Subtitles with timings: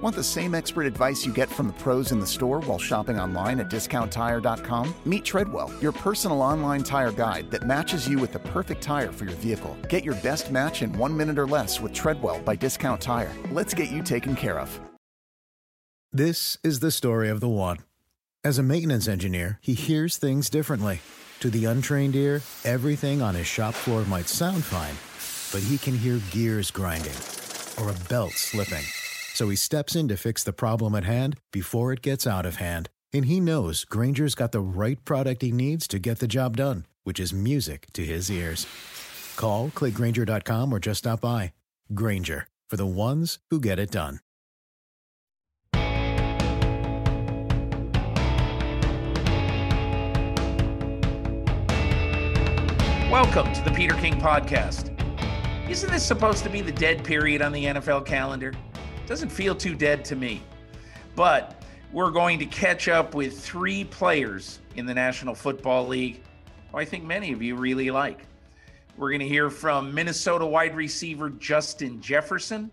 [0.00, 3.18] Want the same expert advice you get from the pros in the store while shopping
[3.18, 4.94] online at discounttire.com?
[5.04, 9.24] Meet Treadwell, your personal online tire guide that matches you with the perfect tire for
[9.24, 9.76] your vehicle.
[9.88, 13.32] Get your best match in one minute or less with Treadwell by Discount Tire.
[13.50, 14.78] Let's get you taken care of.
[16.12, 17.78] This is the story of the one.
[18.44, 21.00] As a maintenance engineer, he hears things differently.
[21.40, 24.94] To the untrained ear, everything on his shop floor might sound fine,
[25.52, 27.16] but he can hear gears grinding
[27.80, 28.84] or a belt slipping.
[29.38, 32.56] So he steps in to fix the problem at hand before it gets out of
[32.56, 32.88] hand.
[33.12, 36.86] And he knows Grainger's got the right product he needs to get the job done,
[37.04, 38.66] which is music to his ears.
[39.36, 41.52] Call, clickgrainger.com, or just stop by.
[41.94, 44.18] Grainger, for the ones who get it done.
[53.08, 54.92] Welcome to the Peter King Podcast.
[55.70, 58.52] Isn't this supposed to be the dead period on the NFL calendar?
[59.08, 60.42] Doesn't feel too dead to me.
[61.16, 66.20] But we're going to catch up with three players in the National Football League
[66.70, 68.26] who I think many of you really like.
[68.98, 72.70] We're going to hear from Minnesota wide receiver Justin Jefferson,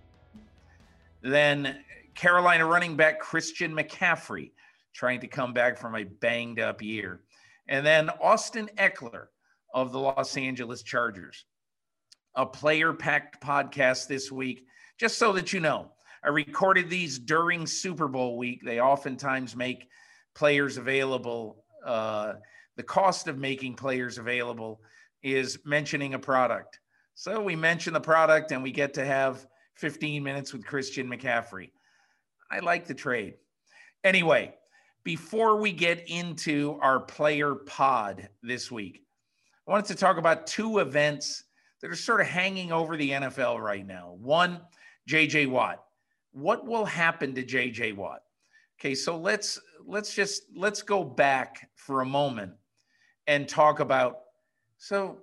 [1.22, 1.77] then
[2.16, 4.52] Carolina running back Christian McCaffrey,
[4.94, 7.22] trying to come back from a banged up year,
[7.70, 9.27] and then Austin Ekeler
[9.73, 11.45] of the Los Angeles Chargers.
[12.36, 14.66] A player packed podcast this week,
[14.97, 15.92] just so that you know.
[16.25, 18.61] I recorded these during Super Bowl week.
[18.65, 19.89] They oftentimes make
[20.33, 21.63] players available.
[21.85, 22.33] Uh,
[22.77, 24.81] the cost of making players available
[25.21, 26.79] is mentioning a product.
[27.13, 31.69] So we mention the product and we get to have 15 minutes with Christian McCaffrey.
[32.49, 33.35] I like the trade.
[34.03, 34.55] Anyway,
[35.03, 39.03] before we get into our player pod this week,
[39.67, 41.43] I wanted to talk about two events
[41.81, 44.15] that are sort of hanging over the NFL right now.
[44.19, 44.61] One,
[45.07, 45.83] JJ Watt.
[46.36, 48.19] What will happen to JJ Watt?
[48.78, 52.52] Okay, so let's let's just let's go back for a moment
[53.25, 54.17] and talk about
[54.77, 55.20] so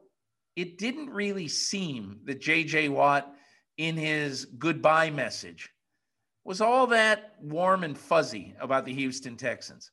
[0.57, 3.31] it didn't really seem that JJ Watt
[3.77, 5.69] in his goodbye message
[6.45, 9.91] was all that warm and fuzzy about the Houston Texans.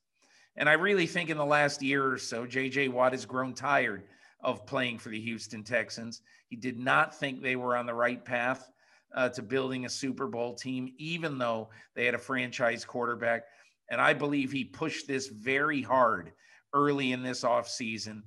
[0.55, 4.03] And I really think in the last year or so, JJ Watt has grown tired
[4.41, 6.21] of playing for the Houston Texans.
[6.47, 8.69] He did not think they were on the right path
[9.15, 13.43] uh, to building a Super Bowl team, even though they had a franchise quarterback.
[13.89, 16.31] And I believe he pushed this very hard
[16.73, 18.21] early in this offseason.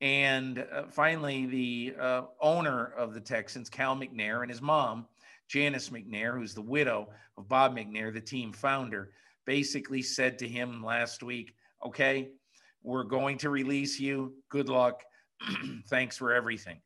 [0.00, 5.06] And uh, finally, the uh, owner of the Texans, Cal McNair, and his mom,
[5.48, 9.10] Janice McNair, who's the widow of Bob McNair, the team founder,
[9.46, 11.54] basically said to him last week,
[11.84, 12.30] Okay,
[12.82, 14.34] we're going to release you.
[14.48, 15.02] Good luck.
[15.88, 16.80] Thanks for everything.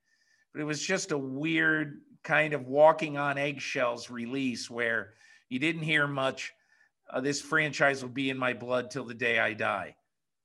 [0.53, 5.15] But it was just a weird kind of walking on eggshells release where
[5.49, 6.53] you didn't hear much.
[7.11, 9.97] Uh, this franchise will be in my blood till the day I die.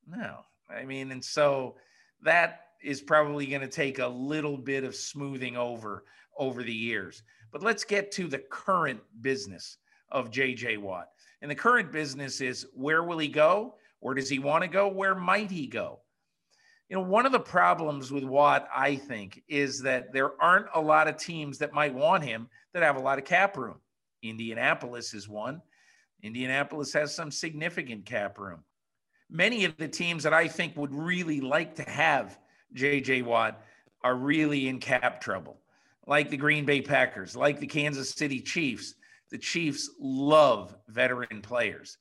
[0.08, 1.75] No, I mean, and so
[2.22, 6.06] that is probably going to take a little bit of smoothing over
[6.38, 7.24] over the years.
[7.52, 9.78] But let's get to the current business
[10.12, 11.09] of JJ Watt.
[11.41, 13.75] And the current business is where will he go?
[14.00, 14.88] Where does he want to go?
[14.88, 16.00] Where might he go?
[16.90, 20.81] You know, one of the problems with Watt, I think, is that there aren't a
[20.81, 23.78] lot of teams that might want him that have a lot of cap room.
[24.22, 25.62] Indianapolis is one.
[26.22, 28.63] Indianapolis has some significant cap room.
[29.29, 32.38] Many of the teams that I think would really like to have
[32.75, 33.63] JJ Watt
[34.03, 35.57] are really in cap trouble,
[36.06, 38.96] like the Green Bay Packers, like the Kansas City Chiefs.
[39.31, 41.97] The Chiefs love veteran players.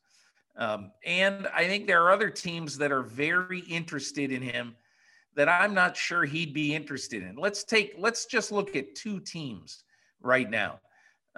[0.56, 4.76] Um, and I think there are other teams that are very interested in him
[5.34, 7.37] that I'm not sure he'd be interested in.
[7.37, 9.82] Let's take, let's just look at two teams
[10.20, 10.81] right now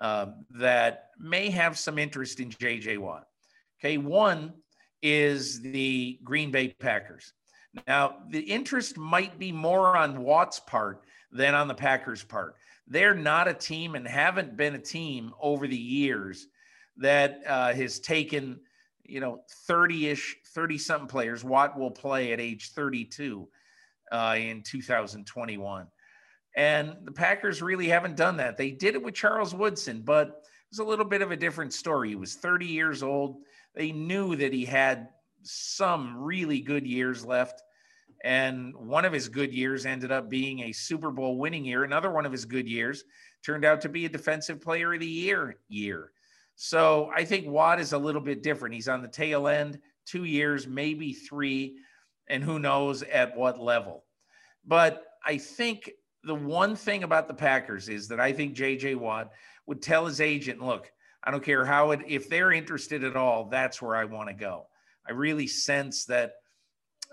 [0.00, 3.26] uh, that may have some interest in JJ Watt.
[3.80, 3.96] Okay.
[3.96, 4.52] One
[5.02, 7.32] is the Green Bay Packers.
[7.86, 12.56] Now, the interest might be more on Watt's part than on the Packers' part.
[12.86, 16.46] They're not a team and haven't been a team over the years
[16.96, 18.60] that uh, has taken
[19.08, 21.44] you know, 30 ish, 30 something players.
[21.44, 23.48] Watt will play at age 32
[24.12, 25.86] uh, in 2021.
[26.56, 28.56] And the Packers really haven't done that.
[28.56, 30.34] They did it with Charles Woodson, but it
[30.70, 32.10] was a little bit of a different story.
[32.10, 33.36] He was 30 years old.
[33.74, 35.08] They knew that he had
[35.42, 37.62] some really good years left.
[38.24, 41.84] And one of his good years ended up being a Super Bowl winning year.
[41.84, 43.04] Another one of his good years
[43.44, 46.10] turned out to be a defensive player of the year year.
[46.56, 48.74] So I think Watt is a little bit different.
[48.74, 51.76] He's on the tail end, two years, maybe three,
[52.28, 54.04] and who knows at what level.
[54.64, 55.90] But I think
[56.24, 59.30] the one thing about the Packers is that I think JJ Watt
[59.66, 60.90] would tell his agent, look,
[61.22, 64.34] I don't care how it, if they're interested at all, that's where I want to
[64.34, 64.66] go.
[65.06, 66.32] I really sense that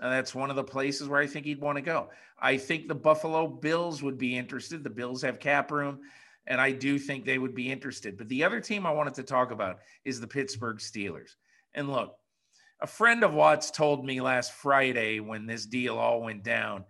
[0.00, 2.08] uh, that's one of the places where I think he'd want to go.
[2.38, 4.82] I think the Buffalo Bills would be interested.
[4.82, 6.00] The Bills have cap room,
[6.46, 8.18] and I do think they would be interested.
[8.18, 11.36] But the other team I wanted to talk about is the Pittsburgh Steelers.
[11.74, 12.16] And look,
[12.80, 16.84] a friend of Watts told me last Friday when this deal all went down,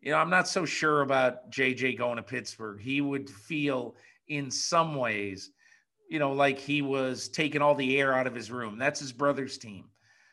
[0.00, 2.80] you know, I'm not so sure about JJ going to Pittsburgh.
[2.80, 3.96] He would feel
[4.28, 5.50] in some ways,
[6.08, 8.78] you know, like he was taking all the air out of his room.
[8.78, 9.86] That's his brother's team.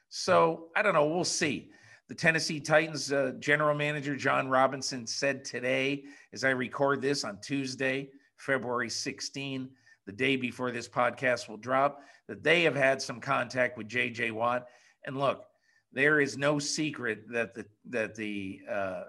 [0.09, 1.07] So I don't know.
[1.07, 1.71] We'll see.
[2.07, 7.39] The Tennessee Titans uh, general manager Jon Robinson said today, as I record this on
[7.41, 8.09] Tuesday,
[8.43, 9.69] February 16,
[10.05, 14.31] the day before this podcast will drop, that they have had some contact with JJ
[14.31, 14.67] Watt.
[15.05, 15.45] And look,
[15.93, 19.03] there is no secret that the that the uh, uh,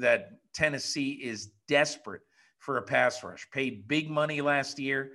[0.00, 2.22] that Tennessee is desperate
[2.58, 3.48] for a pass rush.
[3.50, 5.12] Paid big money last year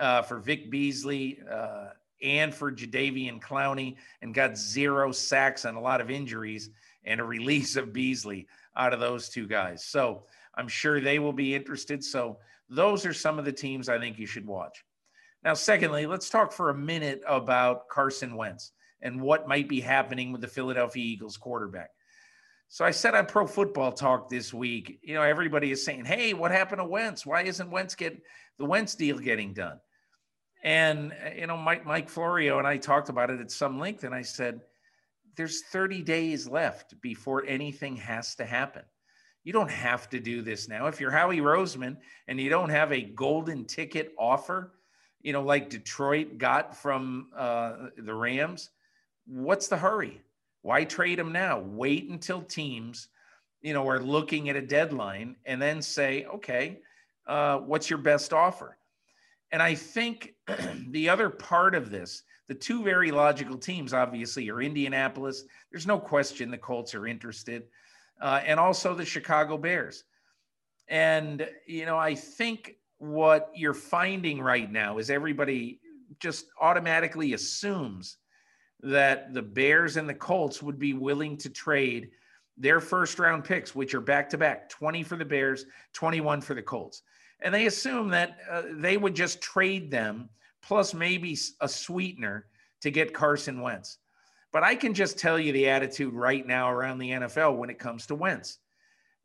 [0.00, 1.88] uh, for Vic Beasley uh,
[2.22, 6.70] and for Jadeveon Clowney, and got zero sacks and a lot of injuries
[7.04, 9.84] and a release of Beasley out of those two guys.
[9.84, 10.24] So
[10.58, 12.04] I'm sure they will be interested.
[12.04, 12.38] So
[12.68, 14.84] those are some of the teams I think you should watch.
[15.44, 20.32] Now, secondly, let's talk for a minute about Carson Wentz and what might be happening
[20.32, 21.90] with the Philadelphia Eagles quarterback.
[22.66, 26.34] So I said on Pro Football Talk this week, you know, everybody is saying, "Hey,
[26.34, 27.24] what happened to Wentz?
[27.24, 28.20] Why isn't Wentz get
[28.58, 29.80] the Wentz deal getting done?"
[30.62, 34.14] And you know, Mike Mike Florio and I talked about it at some length, and
[34.14, 34.60] I said,
[35.36, 38.84] "There's 30 days left before anything has to happen.
[39.48, 40.88] You don't have to do this now.
[40.88, 41.96] If you're Howie Roseman
[42.26, 44.74] and you don't have a golden ticket offer,
[45.22, 48.68] you know, like Detroit got from uh, the Rams."
[49.24, 50.20] what's the hurry?
[50.60, 51.60] Why trade him now?
[51.60, 53.08] Wait until teams,
[53.62, 56.80] you know, are looking at a deadline and then say, okay,
[57.26, 58.76] uh, what's your best offer?
[59.50, 60.34] And I think
[60.90, 65.44] the other part of this, the two very logical teams, obviously, are Indianapolis.
[65.70, 67.62] There's no question the Colts are interested,
[68.20, 70.04] uh, and also the Chicago Bears.
[70.88, 75.80] And, you know, I think what you're finding right now is everybody
[76.18, 78.16] just automatically assumes
[78.80, 82.10] that the Bears and the Colts would be willing to trade
[82.56, 86.54] their first round picks, which are back to back 20 for the Bears, 21 for
[86.54, 87.02] the Colts.
[87.40, 90.28] And they assume that uh, they would just trade them
[90.62, 92.46] plus maybe a sweetener
[92.80, 93.98] to get Carson Wentz.
[94.52, 97.78] But I can just tell you the attitude right now around the NFL when it
[97.78, 98.58] comes to Wentz.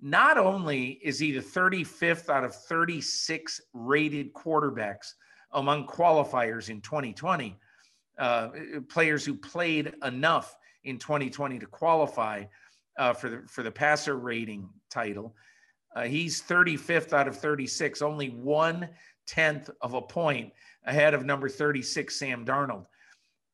[0.02, 5.14] Not only is he the 35th out of 36 rated quarterbacks
[5.54, 7.58] among qualifiers in 2020,
[8.20, 8.50] uh,
[8.90, 12.44] players who played enough in 2020 to qualify
[12.98, 15.34] uh, for the for the passer rating title.
[15.96, 18.90] Uh, he's 35th out of 36, only one
[19.26, 20.52] tenth of a point
[20.86, 22.86] ahead of number 36 Sam Darnold.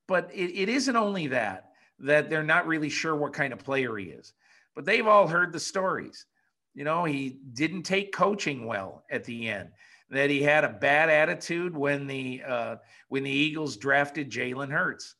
[0.09, 1.69] But it, it isn't only that
[1.99, 4.33] that they're not really sure what kind of player he is,
[4.73, 6.25] but they've all heard the stories.
[6.73, 9.69] You know, he didn't take coaching well at the end
[10.09, 12.75] that he had a bad attitude when the uh,
[13.09, 15.13] when the Eagles drafted Jalen Hurts,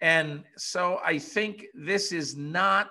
[0.00, 2.90] and so I think this is not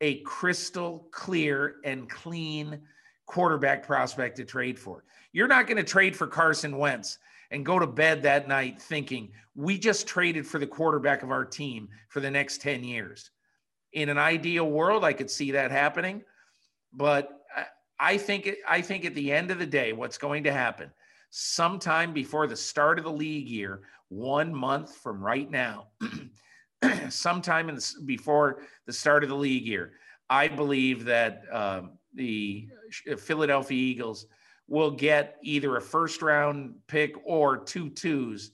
[0.00, 2.80] a crystal clear and clean
[3.26, 5.04] quarterback prospect to trade for.
[5.32, 7.18] You're not going to trade for Carson Wentz
[7.50, 11.44] and go to bed that night thinking we just traded for the quarterback of our
[11.44, 13.30] team for the next 10 years.
[13.92, 16.22] In an ideal world, I could see that happening,
[16.92, 17.40] but
[17.98, 20.90] I think I think at the end of the day, what's going to happen
[21.30, 25.88] sometime before the start of the league year, one month from right now,
[27.08, 29.92] sometime in the, before the start of the league year,
[30.28, 32.68] I believe that um, the
[33.18, 34.26] Philadelphia Eagles
[34.70, 38.52] will get either a first round pick or two twos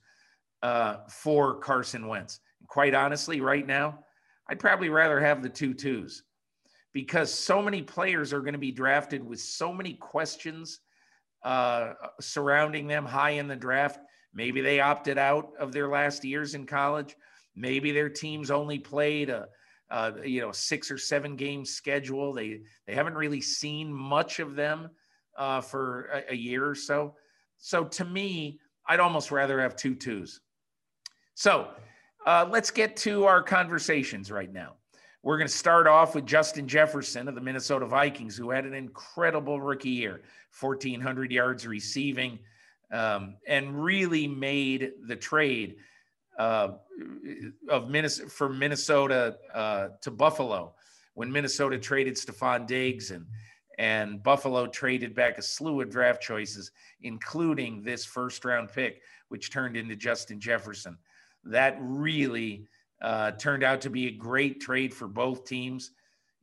[0.62, 2.40] uh, for Carson Wentz.
[2.66, 4.00] Quite honestly, right now,
[4.48, 6.24] I'd probably rather have the two twos
[6.94, 10.80] because so many players are going to be drafted with so many questions
[11.44, 14.00] uh, surrounding them high in the draft.
[14.32, 17.14] Maybe they opted out of their last years in college.
[17.54, 19.48] Maybe their teams only played a,
[19.90, 22.32] a you know six or seven game schedule.
[22.32, 24.88] They they haven't really seen much of them
[25.36, 27.14] uh, for a, a year or so.
[27.58, 30.40] So to me, I'd almost rather have two twos.
[31.34, 31.68] So
[32.26, 34.74] uh, let's get to our conversations right now.
[35.22, 38.74] We're going to start off with Justin Jefferson of the Minnesota Vikings, who had an
[38.74, 40.22] incredible rookie year
[40.60, 42.38] 1,400 yards receiving,
[42.92, 45.76] um, and really made the trade
[46.38, 46.68] uh,
[47.68, 50.74] of Minnesota from Minnesota uh, to Buffalo
[51.14, 53.26] when Minnesota traded Stefon Diggs and
[53.78, 56.70] And Buffalo traded back a slew of draft choices,
[57.02, 60.96] including this first round pick, which turned into Justin Jefferson.
[61.44, 62.66] That really
[63.02, 65.90] uh, turned out to be a great trade for both teams,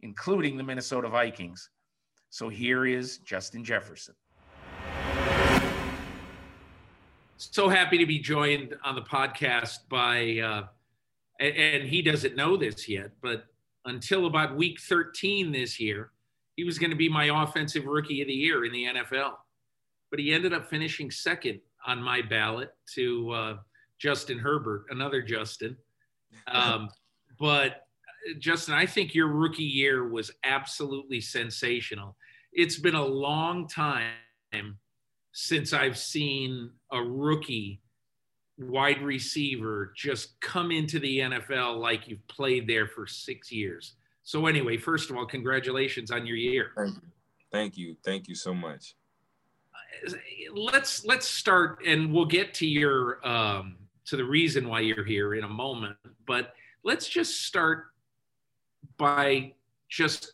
[0.02, 1.70] including the Minnesota Vikings.
[2.30, 4.16] So here is Justin Jefferson.
[7.38, 10.68] So happy to be joined on the podcast by, uh,
[11.44, 13.46] and he doesn't know this yet, but
[13.86, 16.13] until about week 13 this year,
[16.56, 19.34] he was going to be my offensive rookie of the year in the NFL.
[20.12, 23.58] But he ended up finishing second on my ballot to uh,
[24.00, 25.76] Justin Herbert, another Justin.
[26.48, 26.90] Um,
[27.40, 27.88] but
[28.40, 32.16] Justin, I think your rookie year was absolutely sensational.
[32.52, 34.12] It's been a long time
[35.32, 37.82] since I've seen a rookie
[38.60, 43.96] wide receiver just come into the NFL like you've played there for six years.
[44.24, 46.72] So anyway, first of all, congratulations on your year.
[46.76, 47.02] Thank you.
[47.52, 47.96] Thank you.
[48.04, 48.96] Thank you so much.
[50.56, 53.76] Let's let's start and we'll get to your um,
[54.06, 56.54] to the reason why you're here in a moment, but
[56.84, 57.86] let's just start
[58.98, 59.54] by
[59.90, 60.34] just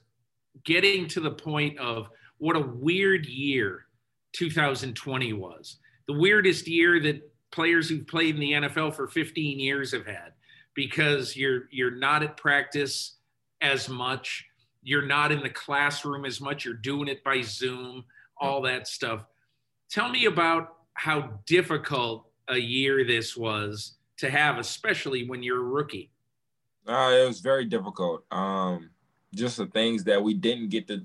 [0.64, 3.86] getting to the point of what a weird year
[4.34, 5.78] 2020 was.
[6.08, 10.34] The weirdest year that players who've played in the NFL for 15 years have had
[10.74, 13.18] because you're you're not at practice
[13.62, 14.46] as much,
[14.82, 18.06] you're not in the classroom as much, you're doing it by Zoom,
[18.38, 19.26] all that stuff.
[19.90, 25.64] Tell me about how difficult a year this was to have, especially when you're a
[25.64, 26.12] rookie.
[26.88, 28.24] Uh, it was very difficult.
[28.32, 28.90] Um,
[29.34, 31.02] just the things that we didn't get to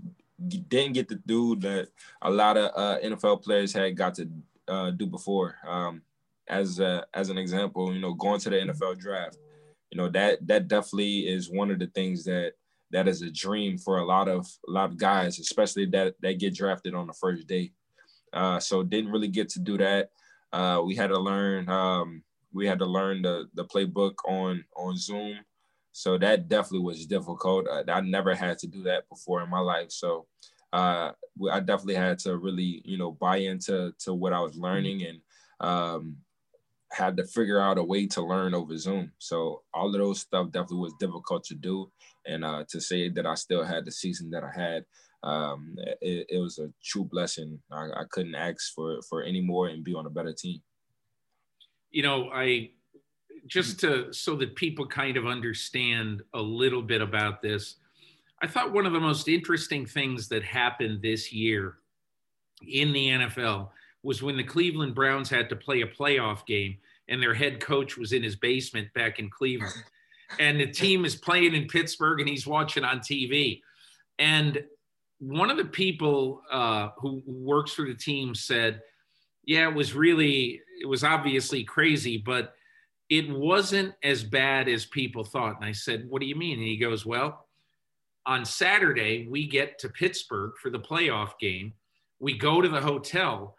[0.49, 1.89] didn't get to do that
[2.23, 4.29] a lot of uh, NFL players had got to
[4.67, 5.57] uh, do before.
[5.67, 6.03] Um,
[6.49, 9.39] as a, as an example, you know, going to the NFL draft,
[9.95, 12.55] you know that that definitely is one of the things that
[12.91, 16.41] that is a dream for a lot of a lot of guys, especially that that
[16.41, 17.71] get drafted on the first day.
[18.33, 20.11] Uh, so didn't really get to do that.
[20.53, 24.97] Uh, we had to learn um, we had to learn the the playbook on on
[24.97, 25.37] Zoom.
[25.93, 27.69] So that definitely was difficult.
[27.71, 29.93] I, I never had to do that before in my life.
[29.93, 30.27] So
[30.73, 31.13] uh,
[31.53, 35.21] I definitely had to really, you know, buy into to what I was learning and
[35.61, 36.17] um,
[36.95, 39.13] had to figure out a way to learn over Zoom.
[39.19, 41.91] So all of those stuff definitely was difficult to do.
[42.27, 44.85] And uh, to say that I still had the season that I had,
[45.23, 47.59] um, it, it, was a true blessing.
[47.73, 50.61] I, I couldn't ask for for any more and be on a better team.
[51.91, 52.71] You know, I
[53.47, 57.77] just to so that people kind of understand a little bit about this.
[58.43, 61.77] I thought one of the most interesting things that happened this year
[62.67, 63.71] in the NFL
[64.05, 66.77] was when the Cleveland Browns had to play a playoff game
[67.09, 69.73] and their head coach was in his basement back in Cleveland.
[70.39, 73.63] And the team is playing in Pittsburgh and he's watching on TV.
[74.19, 74.63] And
[75.19, 78.83] one of the people uh, who works for the team said,
[79.47, 82.55] Yeah, it was really, it was obviously crazy, but
[83.09, 85.57] it wasn't as bad as people thought.
[85.57, 86.59] And I said, What do you mean?
[86.59, 87.47] And he goes, Well,
[88.27, 91.75] on Saturday, we get to Pittsburgh for the playoff game.
[92.19, 93.57] We go to the hotel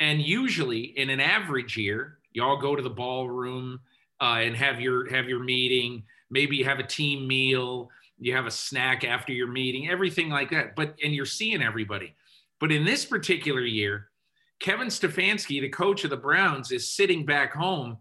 [0.00, 3.80] and usually in an average year, y'all go to the ballroom
[4.20, 6.04] uh, and have your have your meeting.
[6.30, 10.50] Maybe you have a team meal, you have a snack after your meeting, everything like
[10.50, 10.76] that.
[10.76, 12.14] But and you're seeing everybody.
[12.60, 14.08] But in this particular year,
[14.60, 17.98] Kevin Stefanski, the coach of the Browns, is sitting back home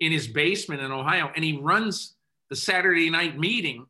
[0.00, 2.14] in his basement in Ohio, and he runs
[2.48, 3.86] the Saturday night meeting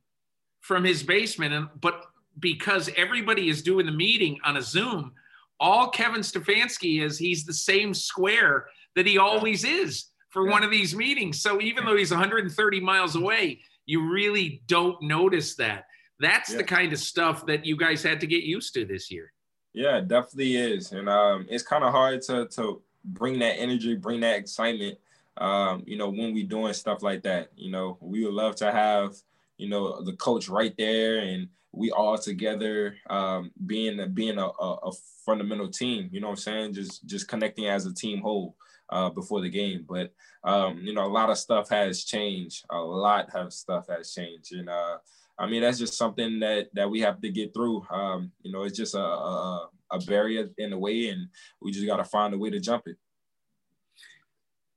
[0.61, 1.55] from his basement.
[1.55, 2.05] And but
[2.38, 5.12] because everybody is doing the meeting on a Zoom,
[5.61, 10.71] all Kevin Stefanski is, he's the same square that he always is for one of
[10.71, 11.41] these meetings.
[11.41, 15.85] So even though he's 130 miles away, you really don't notice that.
[16.21, 16.59] That's yeah.
[16.59, 19.33] the kind of stuff that you guys had to get used to this year.
[19.73, 20.93] Yeah, definitely is.
[20.93, 24.99] And um, it's kind of hard to, to bring that energy, bring that excitement,
[25.37, 27.50] um, you know, when we doing stuff like that.
[27.57, 29.15] You know, we would love to have,
[29.57, 34.75] you know, the coach right there and we all together um, being being a, a,
[34.84, 34.92] a,
[35.25, 36.08] fundamental team.
[36.10, 36.72] You know what I'm saying?
[36.75, 38.56] Just just connecting as a team whole
[38.90, 39.84] uh, before the game.
[39.88, 40.12] But
[40.44, 42.64] um, you know, a lot of stuff has changed.
[42.70, 44.98] A lot of stuff has changed, and uh,
[45.38, 47.87] I mean that's just something that that we have to get through.
[47.90, 51.28] Um, you know, it's just a, a, a barrier in the way, and
[51.60, 52.96] we just got to find a way to jump it.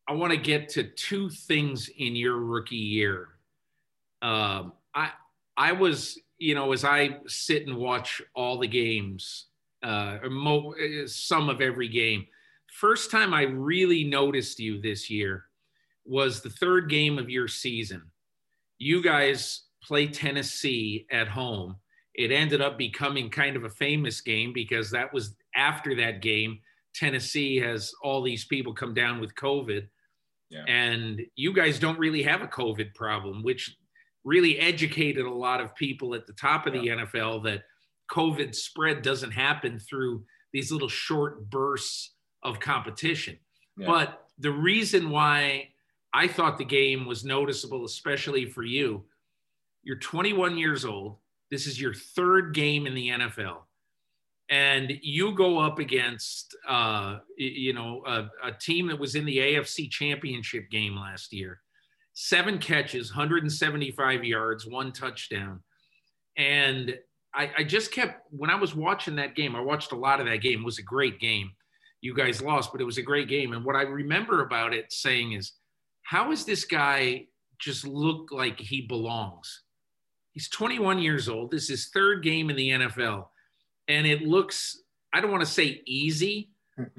[0.07, 3.29] I want to get to two things in your rookie year.
[4.21, 5.11] Um, I
[5.55, 9.45] I was you know, as I sit and watch all the games,
[9.83, 10.73] uh, or mo-
[11.05, 12.25] some of every game,
[12.73, 15.45] first time I really noticed you this year
[16.03, 18.01] was the third game of your season.
[18.79, 21.75] You guys play Tennessee at home,
[22.15, 26.59] It ended up becoming kind of a famous game because that was after that game.
[26.93, 29.87] Tennessee has all these people come down with COVID.
[30.49, 30.65] Yeah.
[30.67, 33.77] And you guys don't really have a COVID problem, which
[34.23, 36.95] really educated a lot of people at the top of yeah.
[36.95, 37.63] the NFL that
[38.11, 40.23] COVID spread doesn't happen through
[40.53, 42.13] these little short bursts
[42.43, 43.37] of competition.
[43.77, 43.87] Yeah.
[43.87, 45.69] But the reason why
[46.13, 49.05] I thought the game was noticeable, especially for you,
[49.83, 51.17] you're 21 years old.
[51.49, 53.59] This is your third game in the NFL.
[54.49, 59.37] And you go up against, uh, you know, a, a team that was in the
[59.37, 61.61] AFC Championship game last year.
[62.13, 65.61] Seven catches, 175 yards, one touchdown.
[66.37, 66.95] And
[67.33, 70.27] I, I, just kept when I was watching that game, I watched a lot of
[70.27, 70.59] that game.
[70.59, 71.51] It was a great game.
[72.01, 73.53] You guys lost, but it was a great game.
[73.53, 75.53] And what I remember about it saying is,
[76.03, 77.27] how is this guy
[77.59, 79.63] just look like he belongs?
[80.31, 81.51] He's 21 years old.
[81.51, 83.27] This is his third game in the NFL.
[83.87, 84.81] And it looks,
[85.13, 86.49] I don't want to say easy,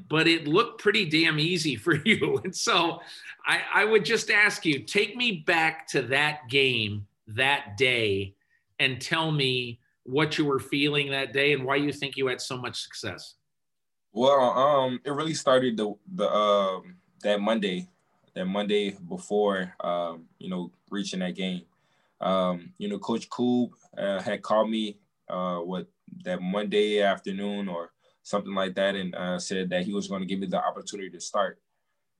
[0.09, 2.41] but it looked pretty damn easy for you.
[2.45, 3.01] And so
[3.47, 8.35] I, I would just ask you, take me back to that game that day
[8.79, 12.41] and tell me what you were feeling that day and why you think you had
[12.41, 13.35] so much success.
[14.13, 17.89] Well, um, it really started the the um that Monday,
[18.35, 21.63] that Monday before um, you know, reaching that game.
[22.21, 24.99] Um, you know, Coach Koob uh, had called me
[25.29, 25.87] uh what
[26.25, 27.92] that Monday afternoon or
[28.23, 31.11] something like that, and uh, said that he was going to give me the opportunity
[31.11, 31.59] to start.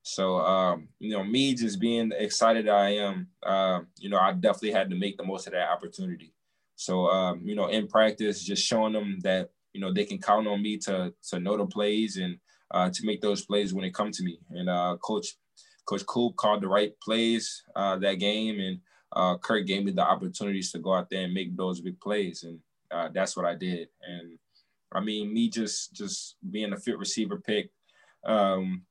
[0.03, 4.71] So, um, you know, me just being excited I am, uh, you know, I definitely
[4.71, 6.33] had to make the most of that opportunity.
[6.75, 10.45] So, um, you know, in practice, just showing them that, you know, they can count
[10.47, 12.37] on me to, to know the plays and
[12.71, 14.39] uh, to make those plays when it come to me.
[14.49, 15.37] And uh, Coach
[15.85, 18.79] Coach Koob called the right plays uh, that game, and
[19.13, 22.43] uh, Kurt gave me the opportunities to go out there and make those big plays,
[22.43, 22.59] and
[22.91, 23.89] uh, that's what I did.
[24.01, 24.37] And
[24.95, 27.69] I mean, me just just being a fit receiver pick,
[28.25, 28.83] um,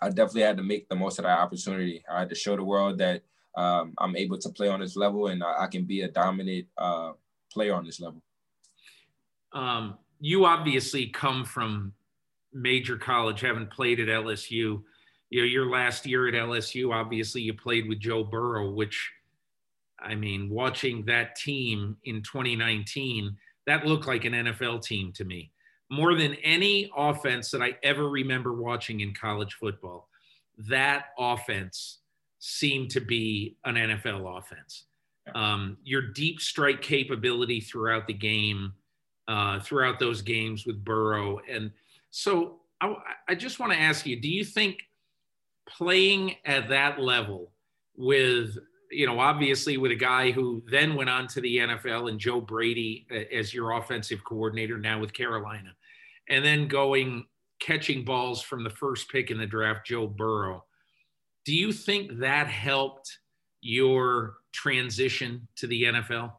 [0.00, 2.02] I definitely had to make the most of that opportunity.
[2.10, 3.22] I had to show the world that
[3.56, 6.66] um, I'm able to play on this level and I, I can be a dominant
[6.78, 7.12] uh,
[7.52, 8.22] player on this level.
[9.52, 11.92] Um, you obviously come from
[12.52, 14.82] major college, having played at LSU.
[15.30, 19.10] You know, your last year at LSU, obviously you played with Joe Burrow, which
[19.98, 23.36] I mean, watching that team in 2019,
[23.70, 25.52] that looked like an NFL team to me.
[25.90, 30.08] More than any offense that I ever remember watching in college football,
[30.68, 31.98] that offense
[32.40, 34.86] seemed to be an NFL offense.
[35.34, 38.72] Um, your deep strike capability throughout the game,
[39.28, 41.40] uh, throughout those games with Burrow.
[41.48, 41.70] And
[42.10, 42.96] so I,
[43.28, 44.78] I just want to ask you do you think
[45.68, 47.52] playing at that level
[47.96, 48.58] with,
[48.90, 52.40] you know, obviously with a guy who then went on to the NFL and Joe
[52.40, 55.70] Brady uh, as your offensive coordinator now with Carolina,
[56.28, 57.26] and then going
[57.60, 60.64] catching balls from the first pick in the draft, Joe Burrow
[61.44, 63.18] do you think that helped
[63.60, 66.32] your transition to the NFL?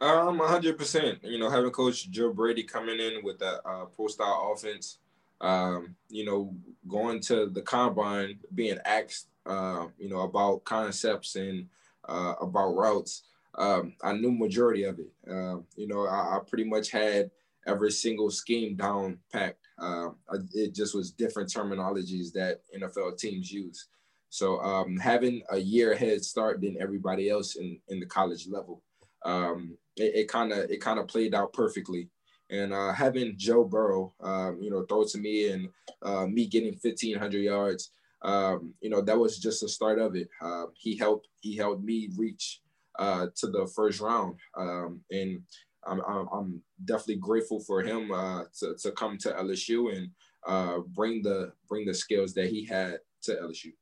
[0.00, 1.18] Um, hundred percent.
[1.22, 4.98] You know, having Coach Joe Brady coming in with that uh, pro style offense,
[5.40, 6.54] um, you know,
[6.86, 11.66] going to the combine, being asked, uh, you know, about concepts and
[12.08, 13.22] uh, about routes.
[13.56, 15.10] Um, I knew majority of it.
[15.28, 17.30] Uh, you know, I, I, pretty much had
[17.66, 19.66] every single scheme down packed.
[19.78, 20.10] Uh,
[20.54, 23.88] it just was different terminologies that NFL teams use.
[24.30, 28.82] So um, having a year head start than everybody else in, in the college level,
[29.24, 32.08] um, it kind of it kind of played out perfectly.
[32.50, 35.68] And uh, having Joe Burrow, um, you know, throw to me and
[36.02, 37.90] uh, me getting 1,500 yards,
[38.22, 40.28] um, you know, that was just the start of it.
[40.40, 42.60] Uh, he helped he helped me reach
[42.98, 45.40] uh, to the first round, um, and
[45.86, 46.00] I'm,
[46.32, 50.10] I'm, definitely grateful for him uh, to, to come to LSU and
[50.46, 53.72] uh, bring the bring the skills that he had to LSU.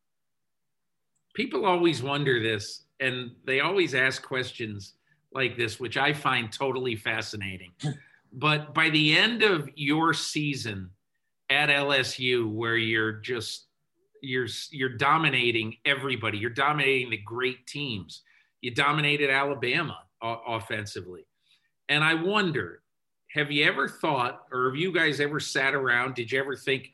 [1.34, 4.94] People always wonder this, and they always ask questions
[5.32, 7.72] like this, which I find totally fascinating.
[8.32, 10.90] but by the end of your season
[11.50, 13.65] at LSU, where you're just
[14.26, 18.22] you're you're dominating everybody, you're dominating the great teams.
[18.60, 21.26] You dominated Alabama offensively
[21.88, 22.82] and I wonder,
[23.28, 26.14] have you ever thought, or have you guys ever sat around?
[26.14, 26.92] Did you ever think,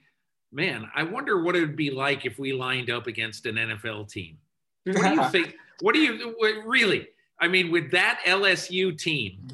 [0.53, 4.11] man, I wonder what it would be like if we lined up against an NFL
[4.11, 4.39] team?
[4.85, 5.55] What do you think?
[5.81, 7.09] What do you really?
[7.41, 9.49] I mean, with that LSU team,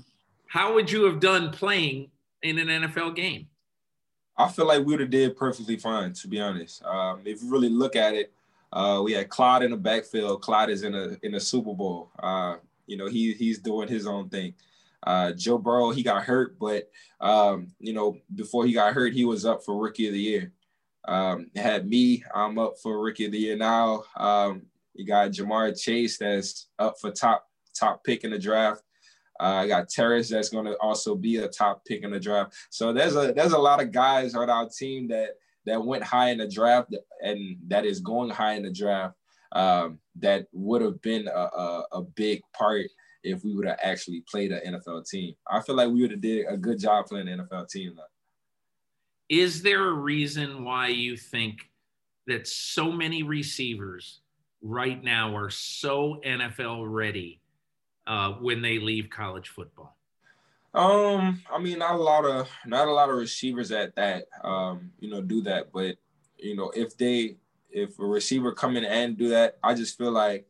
[0.48, 2.10] how would you have done playing
[2.42, 3.46] in an NFL game?
[4.38, 6.84] I feel like we would have did perfectly fine, to be honest.
[6.84, 8.32] Um, if you really look at it,
[8.72, 10.42] uh, we had Clyde in the backfield.
[10.42, 12.10] Clyde is in a in a Super Bowl.
[12.18, 14.54] Uh, you know, he he's doing his own thing.
[15.02, 16.88] Uh, Joe Burrow, he got hurt, but
[17.20, 20.52] um, you know, before he got hurt, he was up for rookie of the year.
[21.06, 24.04] Um, had me, I'm up for rookie of the year now.
[24.16, 24.62] Um,
[24.94, 28.82] you got Ja'Marr Chase that's up for top top pick in the draft.
[29.40, 32.54] Uh, I got Terrace that's going to also be a top pick in the draft.
[32.70, 35.30] So there's a there's a lot of guys on our team that
[35.66, 39.14] that went high in the draft and that is going high in the draft
[39.52, 42.86] um, that would have been a, a, a, big part
[43.22, 45.34] if we would have actually played an NFL team.
[45.50, 47.94] I feel like we would have did a good job playing an NFL team.
[47.96, 48.02] Though.
[49.28, 51.58] Is there a reason why you think
[52.26, 54.20] that so many receivers
[54.62, 57.40] right now are so NFL ready
[58.08, 59.96] uh, when they leave college football?
[60.74, 64.90] Um, I mean, not a lot of not a lot of receivers at that, um,
[64.98, 65.72] you know, do that.
[65.72, 65.96] But
[66.36, 67.36] you know, if they
[67.70, 70.46] if a receiver come in and do that, I just feel like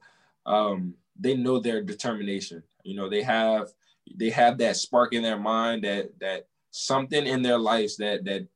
[0.47, 2.63] um, they know their determination.
[2.85, 3.69] You know, they have
[4.15, 8.47] they have that spark in their mind that that something in their lives that that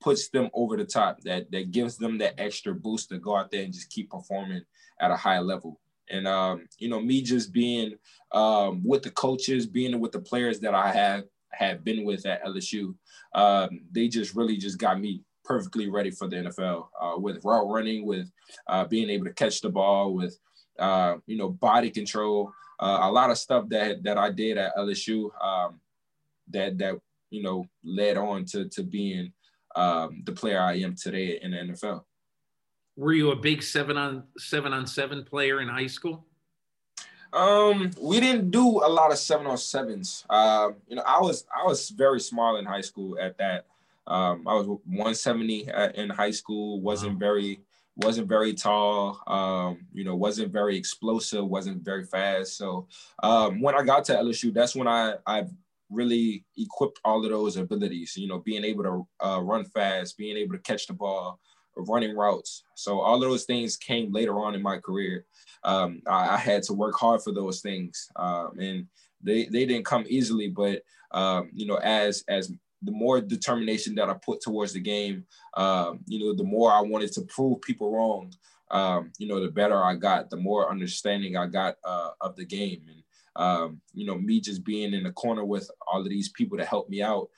[0.00, 3.50] puts them over the top, that that gives them that extra boost to go out
[3.50, 4.62] there and just keep performing
[5.00, 5.80] at a high level.
[6.10, 7.94] And um, you know, me just being
[8.32, 12.44] um, with the coaches, being with the players that I have have been with at
[12.44, 12.94] LSU,
[13.34, 17.68] um, they just really just got me perfectly ready for the NFL uh, with route
[17.68, 18.30] running, with
[18.68, 20.38] uh, being able to catch the ball, with
[20.78, 24.76] uh, you know body control, uh, a lot of stuff that that I did at
[24.76, 25.80] LSU um,
[26.48, 26.98] that that
[27.30, 29.32] you know led on to to being
[29.76, 32.02] um, the player I am today in the NFL.
[32.96, 36.26] Were you a big seven on seven on seven player in high school?
[37.32, 40.24] Um, we didn't do a lot of seven on sevens.
[40.28, 43.66] Uh, you know, I was I was very small in high school at that.
[44.06, 46.80] Um, I was 170 in high school.
[46.80, 47.18] wasn't wow.
[47.18, 47.60] very
[47.96, 49.20] wasn't very tall.
[49.26, 51.46] Um, you know, wasn't very explosive.
[51.46, 52.56] wasn't very fast.
[52.56, 52.88] So
[53.22, 55.44] um, when I got to LSU, that's when I I
[55.90, 58.16] really equipped all of those abilities.
[58.16, 61.38] You know, being able to uh, run fast, being able to catch the ball,
[61.88, 62.64] running routes.
[62.74, 65.24] So all of those things came later on in my career.
[65.64, 68.86] Um, I, I, had to work hard for those things, um, and
[69.22, 70.48] they they didn't come easily.
[70.48, 75.24] But um, you know, as as the more determination that I put towards the game,
[75.54, 78.32] um, you know, the more I wanted to prove people wrong.
[78.70, 82.44] Um, you know, the better I got, the more understanding I got uh, of the
[82.44, 83.02] game, and
[83.36, 86.64] um, you know, me just being in the corner with all of these people to
[86.64, 87.28] help me out,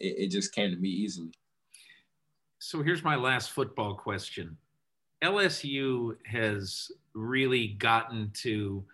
[0.00, 1.32] it, it just came to me easily.
[2.58, 4.56] So here's my last football question.
[5.22, 8.84] LSU has really gotten to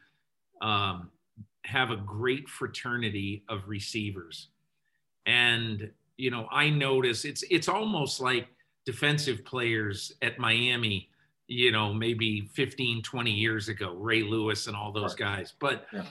[0.61, 1.11] um,
[1.65, 4.49] have a great fraternity of receivers.
[5.27, 8.49] And, you know, I notice it's it's almost like
[8.85, 11.09] defensive players at Miami,
[11.47, 15.55] you know, maybe 15, 20 years ago, Ray Lewis and all those guys.
[15.59, 16.05] But yeah.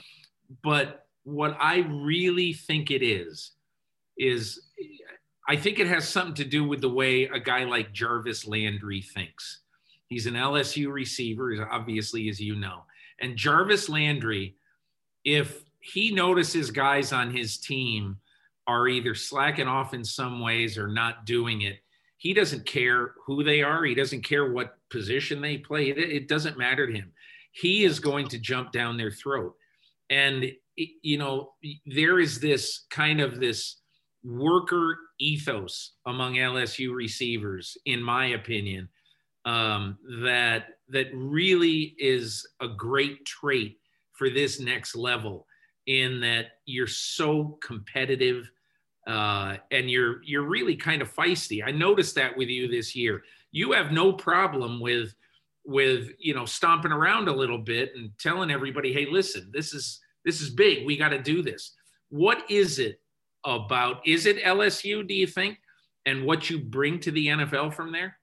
[0.62, 3.52] but what I really think it is,
[4.18, 4.68] is
[5.48, 9.02] I think it has something to do with the way a guy like Jarvis Landry
[9.02, 9.60] thinks.
[10.06, 12.84] He's an LSU receiver, obviously, as you know.
[13.20, 14.56] And Jarvis Landry,
[15.24, 18.18] if he notices guys on his team
[18.66, 21.78] are either slacking off in some ways or not doing it,
[22.18, 23.84] he doesn't care who they are.
[23.84, 25.88] He doesn't care what position they play.
[25.88, 27.10] It, it doesn't matter to him.
[27.50, 29.56] He is going to jump down their throat.
[30.08, 33.81] And, you know, there is this kind of this
[34.24, 38.88] worker ethos among LSU receivers, in my opinion,
[39.44, 43.78] um, that that really is a great trait
[44.12, 45.46] for this next level.
[45.86, 48.48] In that you're so competitive
[49.06, 51.62] uh, and you're you're really kind of feisty.
[51.66, 53.22] I noticed that with you this year.
[53.50, 55.14] You have no problem with
[55.64, 60.00] with you know stomping around a little bit and telling everybody, "Hey, listen, this is
[60.24, 60.86] this is big.
[60.86, 61.74] We got to do this."
[62.10, 63.00] What is it
[63.44, 65.58] about is it LSU, do you think?
[66.06, 68.18] And what you bring to the NFL from there?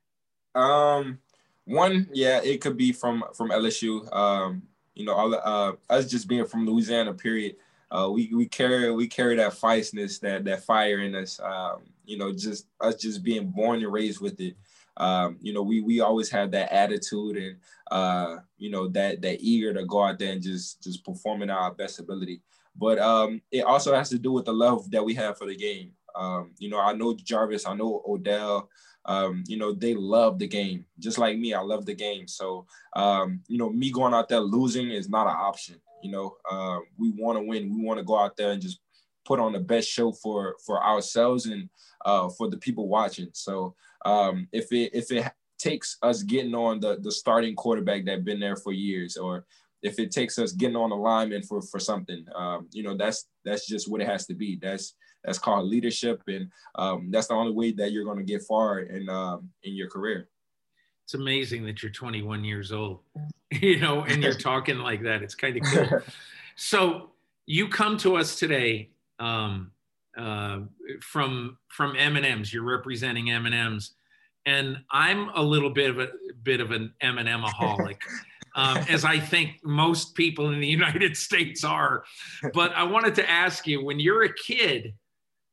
[0.55, 1.19] Um
[1.65, 4.11] one, yeah, it could be from from LSU.
[4.15, 4.63] Um,
[4.95, 7.55] you know, all uh us just being from Louisiana, period.
[7.91, 11.39] Uh, we we carry we carry that feistiness, that that fire in us.
[11.39, 14.55] Um, you know, just us just being born and raised with it.
[14.97, 17.57] Um, you know, we we always have that attitude and
[17.89, 21.71] uh, you know that that eager to go out there and just just performing our
[21.71, 22.41] best ability.
[22.75, 25.55] But um, it also has to do with the love that we have for the
[25.55, 25.91] game.
[26.15, 28.69] Um, you know, I know Jarvis, I know Odell.
[29.05, 31.53] Um, you know, they love the game, just like me.
[31.53, 32.27] I love the game.
[32.27, 35.75] So, um, you know, me going out there losing is not an option.
[36.03, 37.75] You know, uh, we want to win.
[37.75, 38.79] We want to go out there and just
[39.25, 41.69] put on the best show for for ourselves and
[42.05, 43.29] uh, for the people watching.
[43.33, 48.25] So, um, if it if it takes us getting on the the starting quarterback that
[48.25, 49.45] been there for years, or
[49.81, 53.27] if it takes us getting on the alignment for for something, um, you know, that's
[53.45, 54.57] that's just what it has to be.
[54.61, 58.43] That's that's called leadership, and um, that's the only way that you're going to get
[58.43, 60.29] far in um, in your career.
[61.05, 62.99] It's amazing that you're 21 years old,
[63.51, 65.23] you know, and you're talking like that.
[65.23, 65.99] It's kind of cool.
[66.55, 67.11] so
[67.45, 69.71] you come to us today um,
[70.17, 70.59] uh,
[71.01, 72.53] from from M&M's.
[72.53, 73.93] You're representing M&M's,
[74.45, 76.09] and I'm a little bit of a
[76.43, 77.97] bit of an M&M aholic.
[78.59, 82.03] um, as I think most people in the United States are.
[82.53, 84.93] But I wanted to ask you, when you're a kid,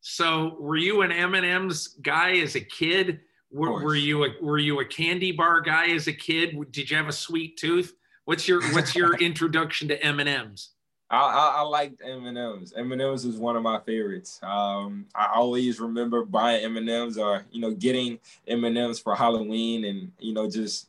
[0.01, 3.21] so were you an M&M's guy as a kid?
[3.53, 6.57] Were, were, you a were you a candy bar guy as a kid?
[6.73, 7.95] Did you have a sweet tooth?
[8.25, 10.71] What's your what's your introduction to M&M's?
[11.09, 12.73] I, I, I liked M&M's.
[12.77, 14.41] M&M's was one of my favorites.
[14.43, 20.35] Um, I always remember buying M&M's or you know getting M&M's for Halloween and you
[20.35, 20.89] know just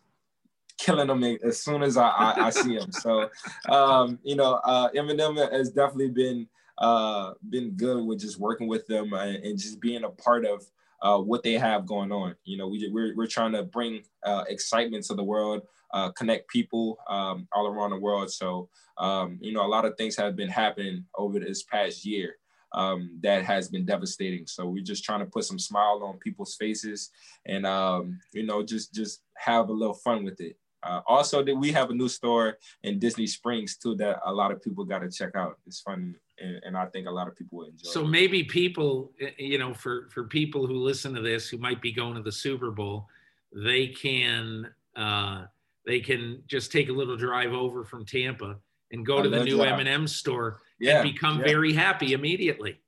[0.78, 2.92] killing them as soon as I, I, I see them.
[2.92, 3.30] So
[3.70, 8.86] um, you know uh, M&M has definitely been uh, been good with just working with
[8.88, 10.63] them and, and just being a part of
[11.02, 12.36] uh, what they have going on.
[12.44, 15.62] You know, we, we're, we're trying to bring uh, excitement to the world,
[15.94, 18.32] uh, connect people um, all around the world.
[18.32, 22.36] So, um, you know, a lot of things have been happening over this past year
[22.74, 24.46] um, that has been devastating.
[24.48, 27.12] So we're just trying to put some smile on people's faces
[27.46, 30.58] and, um, you know, just, just have a little fun with it.
[30.84, 34.52] Uh, also, that we have a new store in Disney Springs too that a lot
[34.52, 35.58] of people got to check out.
[35.66, 37.90] It's fun, and, and, I think a lot of people will enjoy.
[37.90, 38.10] So it.
[38.10, 42.16] maybe people, you know, for for people who listen to this who might be going
[42.16, 43.08] to the Super Bowl,
[43.52, 45.46] they can uh,
[45.86, 48.58] they can just take a little drive over from Tampa
[48.92, 51.46] and go I to the new M&M store yeah, and become yeah.
[51.46, 52.80] very happy immediately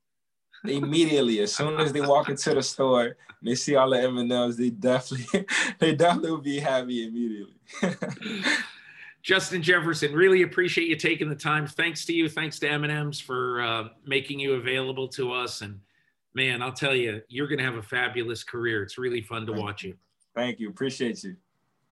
[0.65, 4.69] immediately as soon as they walk into the store they see all the m&ms they
[4.69, 5.45] definitely
[5.79, 7.53] they definitely will be happy immediately.
[9.21, 11.67] Justin jefferson really appreciate you taking the time.
[11.67, 15.61] Thanks to you thanks to m&ms for uh, making you available to us.
[15.61, 15.79] And
[16.35, 18.83] man i'll tell you you're going to have a fabulous career.
[18.83, 19.95] It's really fun to watch you.
[20.35, 20.69] Thank you.
[20.69, 21.35] Appreciate you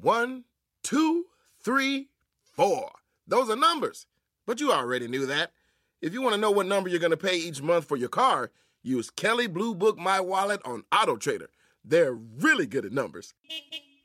[0.00, 0.44] One,
[0.82, 1.26] two,
[1.62, 2.08] three,
[2.42, 2.90] four.
[3.26, 4.06] Those are numbers.
[4.46, 5.52] But you already knew that.
[6.00, 8.08] If you want to know what number you're going to pay each month for your
[8.08, 8.50] car,
[8.82, 11.48] use Kelley Blue Book My Wallet on Auto Trader.
[11.84, 13.34] They're really good at numbers.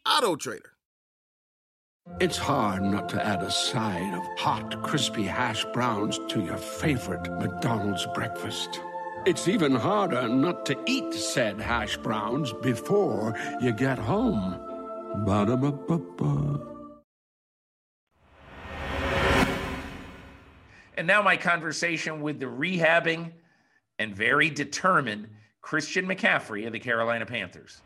[0.05, 0.71] Auto Trader.
[2.19, 7.29] It's hard not to add a side of hot, crispy hash browns to your favorite
[7.39, 8.79] McDonald's breakfast.
[9.25, 14.70] It's even harder not to eat said hash browns before you get home.
[15.13, 16.67] Ba-da-ba-ba-ba.
[20.97, 23.31] And now my conversation with the rehabbing
[23.99, 25.27] and very determined
[25.61, 27.81] Christian McCaffrey of the Carolina Panthers.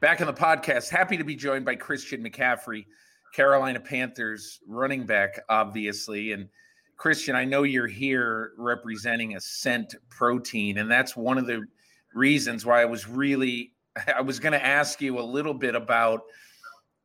[0.00, 2.86] Back in the podcast, happy to be joined by Christian McCaffrey,
[3.34, 6.32] Carolina Panthers running back, obviously.
[6.32, 6.48] And
[6.96, 11.66] Christian, I know you're here representing Ascent Protein, and that's one of the
[12.14, 13.72] reasons why I was really
[14.14, 16.22] I was going to ask you a little bit about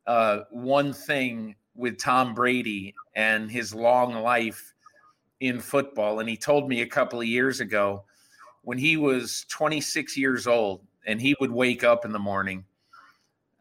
[0.06, 4.74] uh, one thing with Tom Brady and his long life
[5.40, 6.20] in football.
[6.20, 8.04] And he told me a couple of years ago
[8.62, 12.64] when he was 26 years old and he would wake up in the morning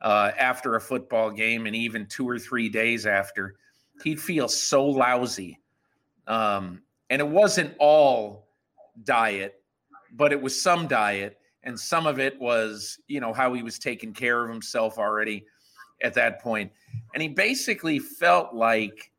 [0.01, 3.55] uh, after a football game and even two or three days after,
[4.03, 5.59] he'd feel so lousy.
[6.27, 8.47] Um, and it wasn't all
[9.03, 9.61] diet,
[10.13, 13.79] but it was some diet and some of it was you know how he was
[13.79, 15.45] taking care of himself already
[16.01, 16.71] at that point.
[17.13, 19.11] And he basically felt like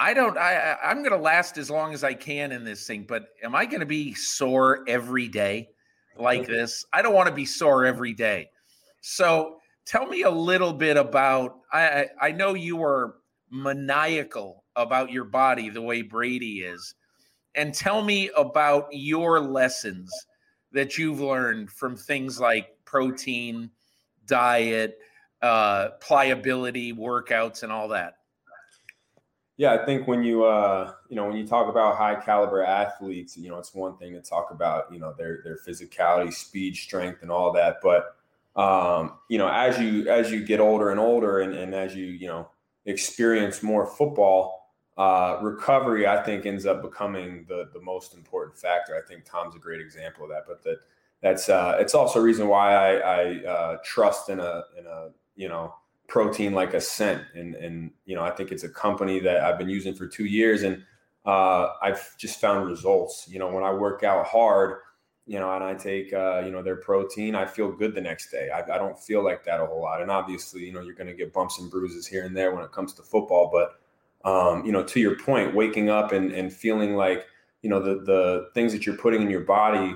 [0.00, 3.04] i don't i i'm going to last as long as i can in this thing
[3.08, 5.68] but am i going to be sore every day
[6.18, 6.84] like this?
[6.92, 8.50] I don't want to be sore every day.
[9.00, 13.16] So tell me a little bit about i i know you were
[13.50, 16.94] maniacal about your body the way brady is
[17.54, 20.10] and tell me about your lessons
[20.74, 23.70] that you've learned from things like protein,
[24.26, 24.98] diet,
[25.40, 28.18] uh, pliability, workouts, and all that?
[29.56, 33.36] Yeah, I think when you uh, you know when you talk about high caliber athletes,
[33.36, 37.22] you know it's one thing to talk about you know their their physicality, speed, strength,
[37.22, 38.16] and all that, but
[38.56, 42.06] um, you know, as you as you get older and older, and, and as you
[42.06, 42.48] you know
[42.86, 44.63] experience more football,
[44.96, 48.96] uh, recovery I think ends up becoming the the most important factor.
[48.96, 50.44] I think Tom's a great example of that.
[50.46, 50.78] But that
[51.20, 55.08] that's uh, it's also a reason why I, I uh, trust in a in a
[55.36, 55.74] you know
[56.06, 59.68] protein like Ascent, and and you know I think it's a company that I've been
[59.68, 60.82] using for two years, and
[61.26, 63.26] uh, I've just found results.
[63.28, 64.78] You know, when I work out hard
[65.26, 68.30] you know, and I take, uh, you know, their protein, I feel good the next
[68.30, 68.50] day.
[68.50, 70.02] I, I, don't feel like that a whole lot.
[70.02, 72.62] And obviously, you know, you're going to get bumps and bruises here and there when
[72.62, 73.48] it comes to football.
[73.50, 73.80] But,
[74.24, 77.26] um, you know, to your point, waking up and, and feeling like,
[77.62, 79.94] you know, the, the things that you're putting in your body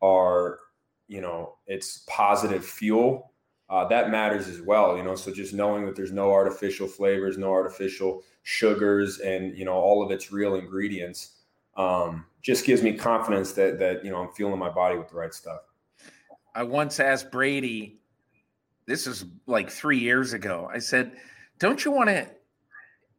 [0.00, 0.60] are,
[1.08, 3.32] you know, it's positive fuel.
[3.70, 5.14] Uh, that matters as well, you know.
[5.14, 10.02] So just knowing that there's no artificial flavors, no artificial sugars, and you know all
[10.02, 11.36] of its real ingredients,
[11.78, 15.16] um, just gives me confidence that that you know I'm fueling my body with the
[15.16, 15.60] right stuff.
[16.54, 17.98] I once asked Brady,
[18.84, 20.68] this is like three years ago.
[20.70, 21.12] I said,
[21.58, 22.28] "Don't you want to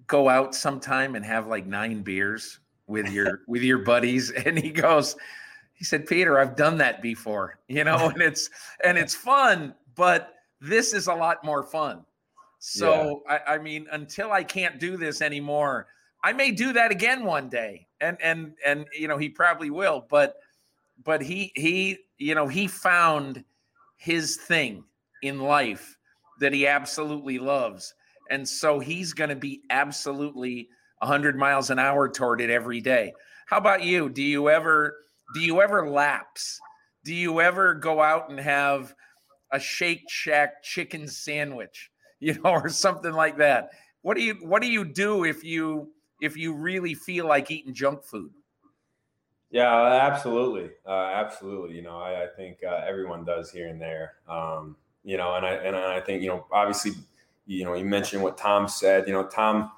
[0.08, 4.70] go out sometime and have like nine beers with your with your buddies?" And he
[4.70, 5.16] goes,
[5.74, 8.50] he said, "Peter, I've done that before, you know, and it's
[8.84, 12.06] and it's fun, but this is a lot more fun."
[12.60, 13.40] So yeah.
[13.48, 15.88] I, I mean, until I can't do this anymore,
[16.24, 20.06] I may do that again one day and and and you know he probably will
[20.10, 20.36] but
[21.04, 23.44] but he he you know he found
[23.98, 24.84] his thing
[25.22, 25.98] in life
[26.40, 27.94] that he absolutely loves
[28.30, 33.14] and so he's going to be absolutely 100 miles an hour toward it every day
[33.46, 34.98] how about you do you ever
[35.34, 36.60] do you ever lapse
[37.04, 38.94] do you ever go out and have
[39.52, 43.70] a shake shack chicken sandwich you know or something like that
[44.02, 45.92] what do you what do you do if you
[46.24, 48.32] if you really feel like eating junk food.
[49.52, 49.70] Yeah,
[50.02, 51.76] absolutely, uh, absolutely.
[51.76, 54.14] You know, I, I think uh, everyone does here and there.
[54.28, 56.94] Um, you know, and I and I think you know, obviously,
[57.46, 59.08] you know, you mentioned what Tom said.
[59.08, 59.72] You know, Tom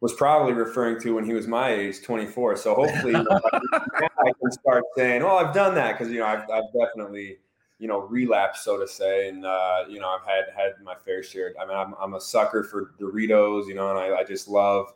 [0.00, 2.56] was probably referring to when he was my age, 24.
[2.56, 6.72] So hopefully, I can start saying, "Oh, I've done that," because you know, I've, I've
[6.72, 7.38] definitely
[7.78, 11.22] you know relapsed, so to say, and uh, you know, I've had had my fair
[11.22, 11.54] share.
[11.60, 14.92] I mean, I'm, I'm a sucker for Doritos, you know, and I, I just love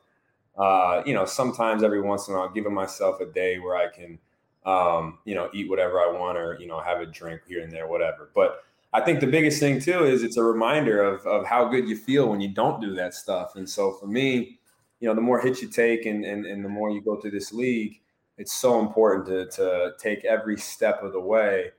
[0.56, 3.88] uh, you know, sometimes every once in a while, giving myself a day where I
[3.88, 4.18] can,
[4.66, 7.72] um, you know, eat whatever I want or, you know, have a drink here and
[7.72, 8.30] there, whatever.
[8.34, 11.88] But I think the biggest thing too is it's a reminder of, of how good
[11.88, 13.56] you feel when you don't do that stuff.
[13.56, 14.58] And so for me,
[15.00, 17.30] you know, the more hits you take and, and, and the more you go through
[17.30, 18.00] this league,
[18.38, 21.70] it's so important to, to take every step of the way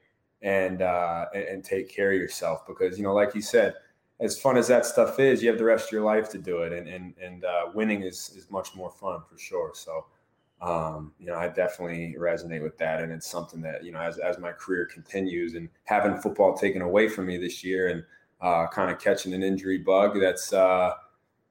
[0.41, 3.75] and, uh, and, take care of yourself because, you know, like you said,
[4.19, 6.59] as fun as that stuff is, you have the rest of your life to do
[6.59, 9.71] it, and and and uh, winning is is much more fun for sure.
[9.73, 10.05] So,
[10.63, 14.17] um, you know, I definitely resonate with that, and it's something that you know, as
[14.17, 18.03] as my career continues, and having football taken away from me this year, and
[18.41, 20.93] uh, kind of catching an injury bug, that's uh,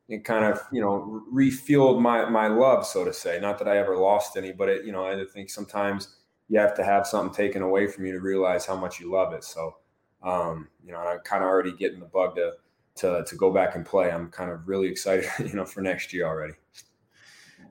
[0.09, 3.39] it kind of you know refueled my my love, so to say.
[3.39, 6.17] Not that I ever lost any, but it you know I think sometimes
[6.49, 9.35] you have to have something taken away from you to realize how much you love
[9.35, 9.45] it.
[9.45, 9.77] So
[10.23, 12.53] um, you know, I'm kind of already getting the bug to
[12.95, 14.11] to to go back and play.
[14.11, 16.55] I'm kind of really excited, you know, for next year already.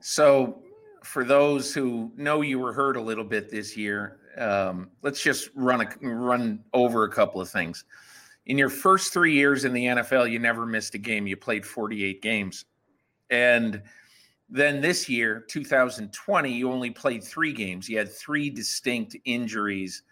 [0.00, 0.62] So,
[1.04, 5.50] for those who know you were hurt a little bit this year, um, let's just
[5.54, 7.84] run a, run over a couple of things.
[8.46, 11.26] In your first three years in the NFL, you never missed a game.
[11.26, 12.64] You played 48 games,
[13.30, 13.82] and
[14.48, 17.88] then this year, 2020, you only played three games.
[17.88, 20.02] You had three distinct injuries,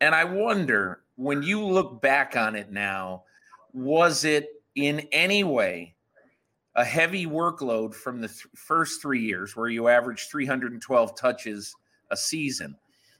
[0.00, 3.24] and I wonder when you look back on it now,
[3.72, 5.94] was it in any way
[6.74, 11.74] a heavy workload from the th- first three years where you averaged 312 touches
[12.10, 12.76] a season?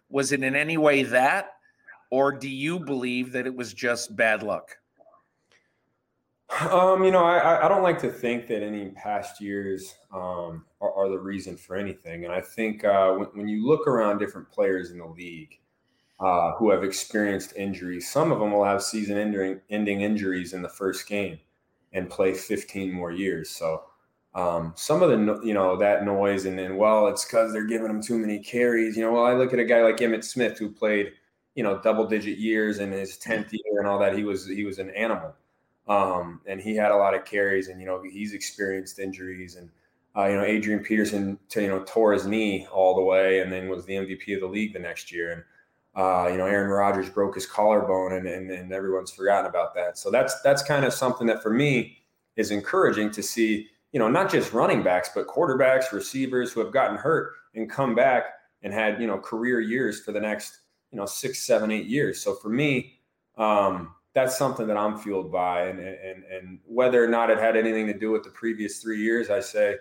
[0.08, 1.52] Was it in any way that,
[2.10, 4.76] or do you believe that it was just bad luck?
[6.68, 10.92] Um, you know, I, I don't like to think that any past years um, are,
[10.92, 12.24] are, the reason for anything.
[12.24, 15.60] And I think uh, when, when you look around different players in the league,
[16.20, 18.10] uh, who have experienced injuries.
[18.10, 21.38] Some of them will have season ending, ending injuries in the first game
[21.92, 23.50] and play 15 more years.
[23.50, 23.84] So
[24.34, 27.88] um, some of the you know that noise and then well it's because they're giving
[27.88, 28.96] them too many carries.
[28.96, 31.12] You know, well I look at a guy like Emmitt Smith who played
[31.54, 34.16] you know double digit years in his 10th year and all that.
[34.16, 35.34] He was he was an animal.
[35.88, 39.68] Um, and he had a lot of carries and you know he's experienced injuries and
[40.16, 43.50] uh, you know Adrian Peterson to, you know tore his knee all the way and
[43.52, 45.42] then was the MVP of the league the next year and
[45.96, 49.98] uh, you know, Aaron Rodgers broke his collarbone, and, and and everyone's forgotten about that.
[49.98, 51.98] So that's that's kind of something that for me
[52.36, 53.68] is encouraging to see.
[53.92, 57.96] You know, not just running backs, but quarterbacks, receivers who have gotten hurt and come
[57.96, 58.24] back
[58.62, 60.60] and had you know career years for the next
[60.92, 62.20] you know six, seven, eight years.
[62.20, 63.00] So for me,
[63.36, 65.66] um, that's something that I'm fueled by.
[65.66, 69.00] And, and, and whether or not it had anything to do with the previous three
[69.00, 69.76] years, I say,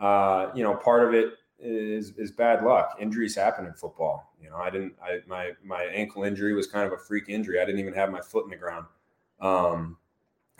[0.00, 2.96] uh, you know, part of it is, is bad luck.
[3.00, 4.32] Injuries happen in football.
[4.40, 7.60] You know, I didn't, I, my, my ankle injury was kind of a freak injury.
[7.60, 8.86] I didn't even have my foot in the ground.
[9.40, 9.96] Um,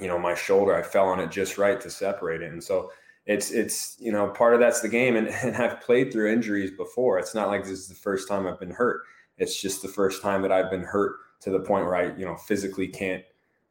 [0.00, 2.52] you know, my shoulder, I fell on it just right to separate it.
[2.52, 2.90] And so
[3.26, 5.16] it's, it's, you know, part of that's the game.
[5.16, 7.18] And, and I've played through injuries before.
[7.18, 9.02] It's not like this is the first time I've been hurt.
[9.38, 12.24] It's just the first time that I've been hurt to the point where I, you
[12.24, 13.22] know, physically can't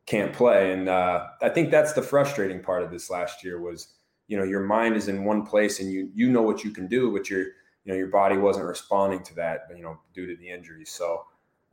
[0.06, 0.72] can't play.
[0.72, 3.96] And uh, I think that's the frustrating part of this last year was,
[4.28, 6.88] you know, your mind is in one place and you you know what you can
[6.88, 10.36] do, but your you know your body wasn't responding to that, you know, due to
[10.36, 10.90] the injuries.
[10.90, 11.26] So,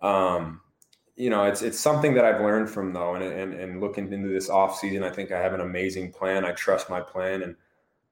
[0.03, 0.61] um,
[1.17, 4.29] you know, it's it's something that I've learned from though, and and and looking into
[4.29, 6.45] this off season, I think I have an amazing plan.
[6.45, 7.57] I trust my plan, and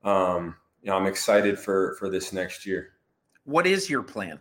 [0.03, 2.93] um, you know, I'm excited for for this next year.
[3.45, 4.41] What is your plan?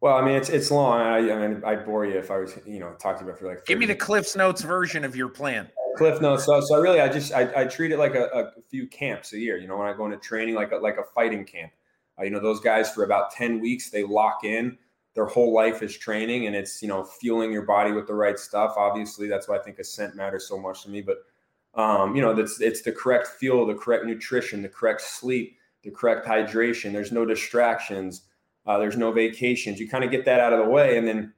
[0.00, 1.00] Well, I mean, it's it's long.
[1.00, 3.60] I, I mean, I'd bore you if I was, you know, talking about for like.
[3.60, 3.64] 30.
[3.66, 5.68] Give me the Cliff's Notes version of your plan.
[5.96, 6.44] Cliff Notes.
[6.44, 9.32] So, so I really, I just I, I treat it like a, a, few camps
[9.32, 9.56] a year.
[9.56, 11.72] You know, when I go into training, like a, like a fighting camp.
[12.18, 14.78] Uh, you know, those guys for about ten weeks they lock in.
[15.14, 18.38] Their whole life is training, and it's you know fueling your body with the right
[18.38, 18.74] stuff.
[18.76, 21.02] Obviously, that's why I think ascent matters so much to me.
[21.02, 21.18] But
[21.80, 25.90] um, you know, that's it's the correct fuel, the correct nutrition, the correct sleep, the
[25.90, 26.92] correct hydration.
[26.92, 28.22] There's no distractions
[28.66, 29.78] uh, there's no vacations.
[29.78, 31.32] You kind of get that out of the way, and then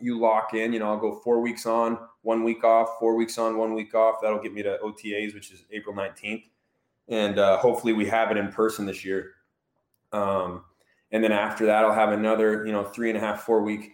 [0.00, 0.72] you lock in.
[0.72, 3.94] You know, I'll go four weeks on, one week off, four weeks on, one week
[3.94, 4.16] off.
[4.22, 6.44] That'll get me to OTAs, which is April 19th,
[7.08, 9.32] and uh, hopefully we have it in person this year.
[10.12, 10.64] Um,
[11.10, 13.92] and then after that, I'll have another, you know, three and a half, four week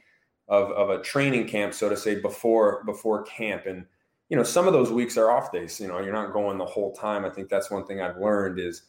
[0.49, 3.67] of, of a training camp, so to say, before before camp.
[3.67, 3.87] And
[4.29, 5.81] you know, some of those weeks are off days.
[5.81, 7.25] You know, you're not going the whole time.
[7.25, 8.83] I think that's one thing I've learned is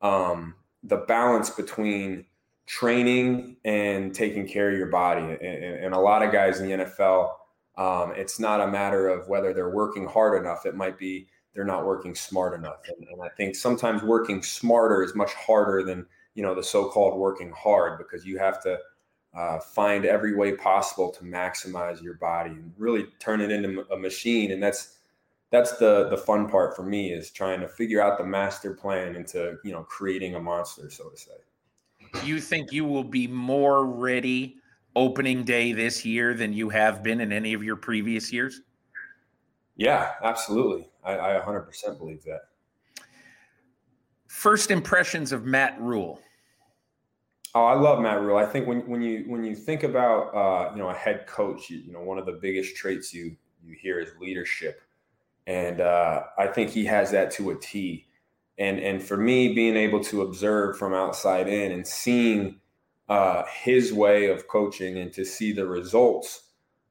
[0.00, 2.24] um, the balance between
[2.68, 5.22] training and taking care of your body.
[5.22, 7.30] And, and a lot of guys in the NFL,
[7.78, 10.66] um, it's not a matter of whether they're working hard enough.
[10.66, 12.80] It might be they're not working smart enough.
[12.86, 17.18] And, and I think sometimes working smarter is much harder than you know the so-called
[17.18, 18.78] working hard because you have to
[19.34, 23.96] uh, find every way possible to maximize your body and really turn it into a
[23.96, 24.52] machine.
[24.52, 24.98] And that's
[25.50, 29.16] that's the the fun part for me is trying to figure out the master plan
[29.16, 31.32] into you know creating a monster, so to say
[32.24, 34.56] you think you will be more ready
[34.96, 38.62] opening day this year than you have been in any of your previous years?
[39.76, 40.88] Yeah, absolutely.
[41.04, 42.40] I, I 100% believe that.
[44.26, 46.20] First impressions of Matt Rhule.
[47.54, 48.36] Oh, I love Matt Rhule.
[48.36, 51.70] I think when when you when you think about uh, you know a head coach,
[51.70, 53.34] you, you, know one of the biggest traits you
[53.64, 54.82] you hear is leadership,
[55.46, 58.07] and uh, I think he has that to a T
[58.58, 62.60] and and for me being able to observe from outside in and seeing
[63.08, 66.48] uh, his way of coaching and to see the results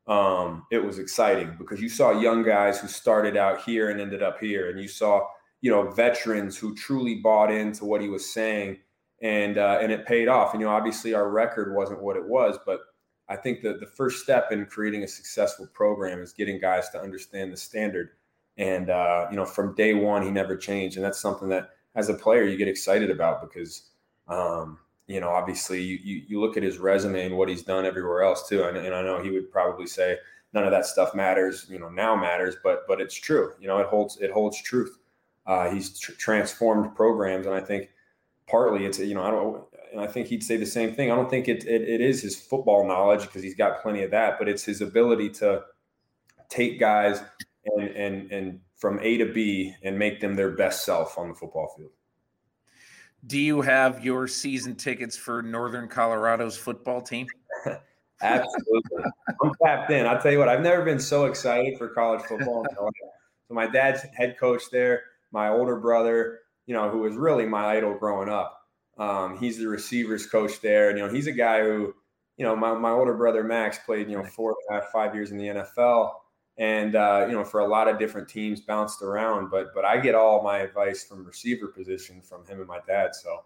[0.07, 4.24] um, it was exciting because you saw young guys who started out here and ended
[4.24, 4.70] up here.
[4.70, 5.28] And you saw
[5.61, 8.78] you know veterans who truly bought into what he was saying
[9.22, 10.53] and uh, and it paid off.
[10.53, 12.80] And you know obviously our record wasn't what it was but
[13.30, 17.01] i think that the first step in creating a successful program is getting guys to
[17.01, 18.11] understand the standard
[18.58, 22.10] and uh, you know, from day one, he never changed, and that's something that, as
[22.10, 23.89] a player, you get excited about because,
[24.28, 27.86] um, you know, obviously, you, you, you look at his resume and what he's done
[27.86, 30.18] everywhere else too, and, and I know he would probably say
[30.53, 33.53] none of that stuff matters, you know, now matters, but but it's true.
[33.60, 34.97] You know, it holds it holds truth.
[35.45, 37.89] Uh, he's tr- transformed programs, and I think
[38.47, 41.12] partly it's you know I don't and I think he'd say the same thing.
[41.12, 44.12] I don't think it it, it is his football knowledge because he's got plenty of
[44.12, 45.64] that, but it's his ability to
[46.49, 47.22] take guys
[47.76, 51.36] and and and from A to B and make them their best self on the
[51.36, 51.91] football field.
[53.26, 57.28] Do you have your season tickets for Northern Colorado's football team?
[58.22, 59.03] Absolutely.
[59.43, 60.05] I'm tapped in.
[60.05, 62.65] I'll tell you what, I've never been so excited for college football.
[62.78, 67.78] so my dad's head coach there, my older brother, you know, who was really my
[67.78, 68.61] idol growing up.
[68.97, 70.89] Um, he's the receivers coach there.
[70.89, 71.93] And, you know, he's a guy who,
[72.38, 75.38] you know, my, my older brother Max played, you know, four, five, five years in
[75.38, 76.13] the NFL
[76.58, 79.95] and uh, you know for a lot of different teams bounced around but but i
[79.97, 83.16] get all my advice from receiver position from him and my dad.
[83.16, 83.43] So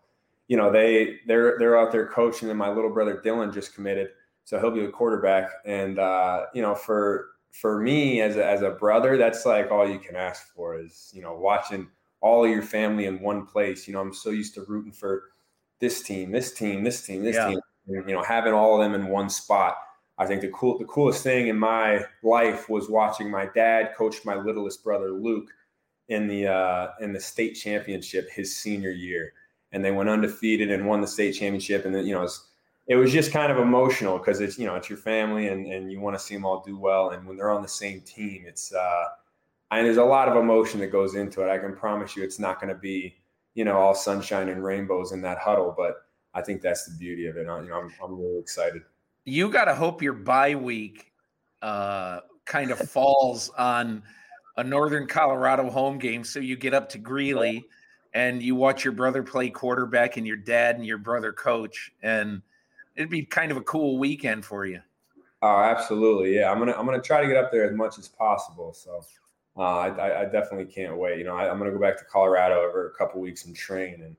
[0.48, 4.10] you know they they're they're out there coaching and my little brother dylan just committed
[4.44, 5.50] so he'll be the quarterback.
[5.66, 9.88] And uh, you know for for me as a, as a brother that's like all
[9.88, 11.88] you can ask for is you know watching
[12.22, 13.88] all of your family in one place.
[13.88, 15.24] You know i'm so used to rooting for
[15.80, 17.50] this team this team this team this yeah.
[17.50, 17.60] team.
[17.88, 19.78] You know having all of them in one spot
[20.22, 24.24] I think the cool the coolest thing in my life was watching my dad coach
[24.24, 25.50] my littlest brother Luke
[26.10, 29.34] in the uh, in the state championship his senior year,
[29.72, 31.86] and they went undefeated and won the state championship.
[31.86, 32.50] And then you know, was,
[32.86, 35.92] it was just kind of emotional because it's you know it's your family and and
[35.92, 38.44] you want to see them all do well, and when they're on the same team,
[38.46, 39.06] it's uh,
[39.72, 41.50] and there's a lot of emotion that goes into it.
[41.50, 43.16] I can promise you, it's not going to be
[43.56, 46.06] you know all sunshine and rainbows in that huddle, but
[46.36, 47.48] I think that's the beauty of it.
[47.48, 48.84] I, you know, I'm I'm really excited.
[49.26, 51.12] You got to hope your bye week
[51.62, 54.04] uh, kind of falls on
[54.58, 57.66] a Northern Colorado home game, so you get up to Greeley
[58.14, 62.42] and you watch your brother play quarterback and your dad and your brother coach, and
[62.96, 64.82] it'd be kind of a cool weekend for you.
[65.42, 66.52] Oh, absolutely, yeah.
[66.52, 68.74] I'm gonna I'm gonna try to get up there as much as possible.
[68.74, 69.02] So
[69.58, 71.18] uh, I, I, definitely can't wait.
[71.18, 74.02] You know, I, am gonna go back to Colorado over a couple weeks and train,
[74.02, 74.16] and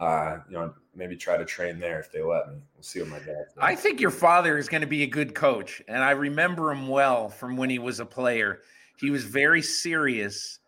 [0.00, 2.60] uh, you know, maybe try to train there if they let me.
[2.74, 3.46] We'll see what my dad.
[3.46, 3.54] Does.
[3.58, 6.88] I think your father is going to be a good coach, and I remember him
[6.88, 8.60] well from when he was a player.
[8.98, 10.60] He was very serious,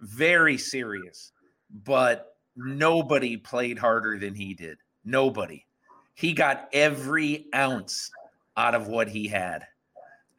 [0.00, 1.32] very serious,
[1.84, 4.78] but nobody played harder than he did.
[5.04, 5.64] Nobody.
[6.14, 8.10] He got every ounce
[8.56, 9.66] out of what he had.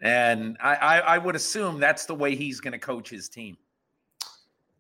[0.02, 3.58] And I, I, I would assume that's the way he's going to coach his team.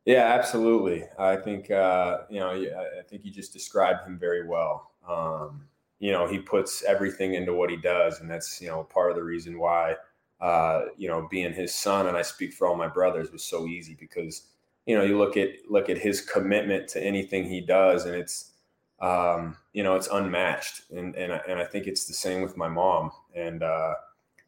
[0.09, 1.03] Yeah, absolutely.
[1.19, 2.49] I think uh, you know.
[2.49, 4.89] I think you just described him very well.
[5.07, 5.67] Um,
[5.99, 9.17] you know, he puts everything into what he does, and that's you know part of
[9.17, 9.97] the reason why
[10.41, 13.67] uh, you know being his son, and I speak for all my brothers, was so
[13.67, 14.47] easy because
[14.87, 18.53] you know you look at look at his commitment to anything he does, and it's
[19.01, 22.67] um, you know it's unmatched, and and and I think it's the same with my
[22.67, 23.93] mom, and uh,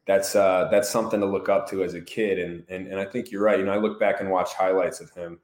[0.07, 2.39] that's uh, that's something to look up to as a kid.
[2.39, 3.59] And, and and I think you're right.
[3.59, 5.39] You know, I look back and watch highlights of him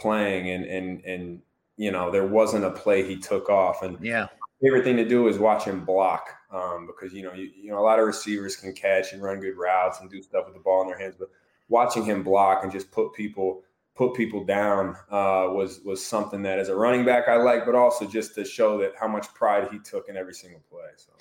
[0.00, 1.42] playing, and and and
[1.76, 3.82] you know, there wasn't a play he took off.
[3.82, 4.26] And yeah,
[4.62, 7.78] favorite thing to do is watch him block um, because you know you, you know
[7.78, 10.60] a lot of receivers can catch and run good routes and do stuff with the
[10.60, 11.30] ball in their hands, but
[11.68, 13.62] watching him block and just put people
[13.94, 17.74] put people down uh, was was something that as a running back I like, but
[17.74, 20.90] also just to show that how much pride he took in every single play.
[20.96, 21.12] So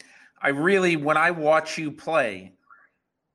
[0.41, 2.53] I really, when I watch you play,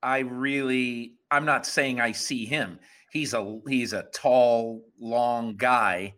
[0.02, 2.78] I really I'm not saying I see him.
[3.14, 6.14] He's a he's a tall, long guy,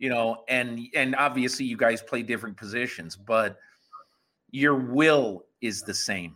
[0.00, 3.58] you know, and and obviously you guys play different positions, but
[4.50, 6.34] your will is the same.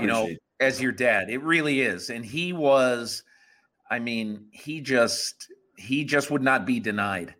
[0.00, 0.28] you know,
[0.60, 1.30] as your dad.
[1.30, 2.10] It really is.
[2.10, 3.22] And he was
[3.90, 7.34] I mean, he just he just would not be denied.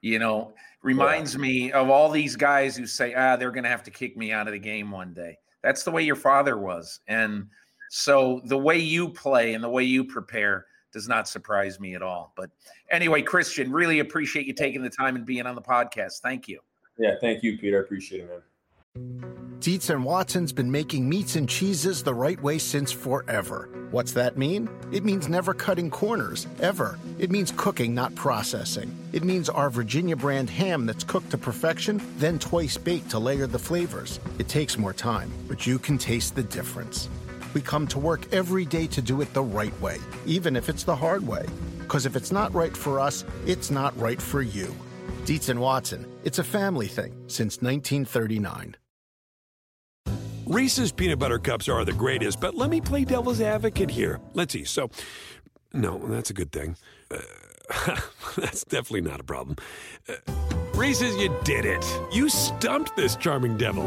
[0.00, 1.40] You know, reminds yeah.
[1.40, 4.32] me of all these guys who say, "Ah, they're going to have to kick me
[4.32, 7.00] out of the game one day." That's the way your father was.
[7.08, 7.46] And
[7.90, 12.02] so the way you play and the way you prepare does not surprise me at
[12.02, 12.32] all.
[12.36, 12.50] But
[12.90, 16.20] anyway, Christian, really appreciate you taking the time and being on the podcast.
[16.20, 16.60] Thank you.
[16.96, 17.78] Yeah, thank you, Peter.
[17.78, 18.40] I appreciate it, man.
[19.58, 23.68] Dietz and Watson's been making meats and cheeses the right way since forever.
[23.90, 24.68] What's that mean?
[24.92, 26.98] It means never cutting corners, ever.
[27.18, 28.94] It means cooking, not processing.
[29.12, 33.48] It means our Virginia brand ham that's cooked to perfection, then twice baked to layer
[33.48, 34.20] the flavors.
[34.38, 37.08] It takes more time, but you can taste the difference.
[37.54, 40.84] We come to work every day to do it the right way, even if it's
[40.84, 41.46] the hard way.
[41.78, 44.74] Because if it's not right for us, it's not right for you.
[45.24, 48.76] Dietz and Watson, it's a family thing since 1939.
[50.46, 54.20] Reese's peanut butter cups are the greatest, but let me play devil's advocate here.
[54.34, 54.64] Let's see.
[54.64, 54.90] So,
[55.72, 56.76] no, that's a good thing.
[57.10, 57.96] Uh,
[58.36, 59.56] that's definitely not a problem.
[60.06, 60.14] Uh,
[60.74, 61.84] Reese's, you did it.
[62.12, 63.86] You stumped this charming devil.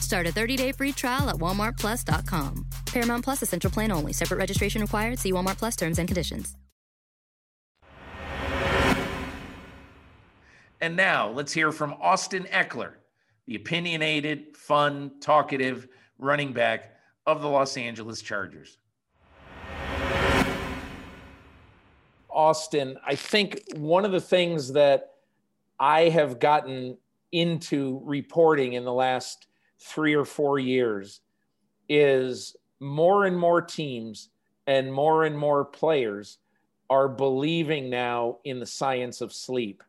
[0.00, 2.66] Start a 30-day free trial at walmartplus.com.
[2.86, 4.12] Paramount Plus essential plan only.
[4.12, 5.18] Separate registration required.
[5.18, 6.56] See Walmart Plus terms and conditions.
[10.80, 12.92] And now let's hear from Austin Ekeler,
[13.46, 15.88] the opinionated, fun, talkative
[16.18, 16.96] running back
[17.26, 18.78] of the Los Angeles Chargers.
[22.30, 25.14] Austin, I think one of the things that
[25.78, 26.96] I have gotten
[27.32, 29.46] into reporting in the last
[29.80, 31.20] three or four years
[31.88, 34.28] is more and more teams
[34.66, 36.38] and more and more players
[36.88, 39.82] are believing now in the science of sleep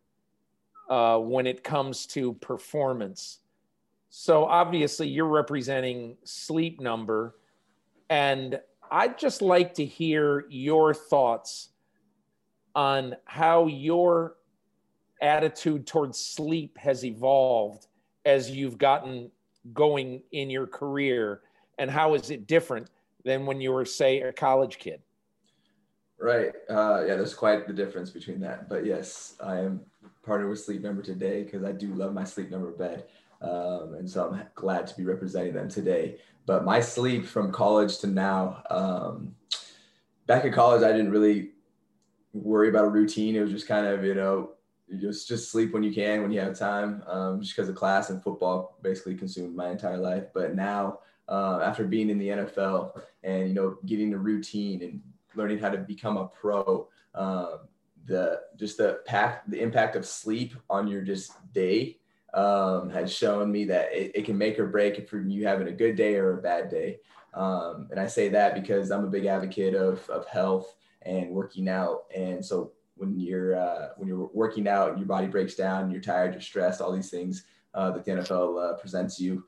[0.90, 3.40] uh, when it comes to performance.
[4.10, 7.36] So obviously, you're representing Sleep Number,
[8.10, 8.60] and
[8.92, 11.70] I'd just like to hear your thoughts
[12.76, 14.36] on how your
[15.22, 17.88] attitude towards sleep has evolved
[18.26, 19.32] as you've gotten
[19.74, 21.42] going in your career,
[21.78, 22.90] and how is it different
[23.24, 25.02] than when you were, say, a college kid?
[26.20, 26.52] Right.
[26.70, 28.70] Uh, yeah, there's quite the difference between that.
[28.70, 29.82] But yes, I am
[30.24, 33.06] partnered with Sleep Number today because I do love my Sleep Number bed.
[33.42, 36.18] Um, and so I'm glad to be representing them today.
[36.46, 39.36] But my sleep from college to now, um,
[40.28, 41.52] back in college, I didn't really
[42.34, 43.36] worry about a routine.
[43.36, 44.52] It was just kind of, you know,
[44.98, 48.10] just just sleep when you can, when you have time, um, just because of class
[48.10, 50.26] and football basically consumed my entire life.
[50.34, 55.02] But now, uh, after being in the NFL and you know getting a routine and
[55.36, 57.60] learning how to become a pro, um,
[58.06, 61.98] the just the pack the impact of sleep on your just day
[62.34, 65.72] um, has shown me that it, it, can make or break if you having a
[65.72, 67.00] good day or a bad day.
[67.34, 71.68] Um, and I say that because I'm a big advocate of, of health and working
[71.68, 72.04] out.
[72.16, 72.72] And so
[73.02, 76.80] when you're uh, when you're working out your body breaks down, you're tired, you're stressed,
[76.80, 77.44] all these things
[77.74, 79.44] uh, that the NFL uh, presents you,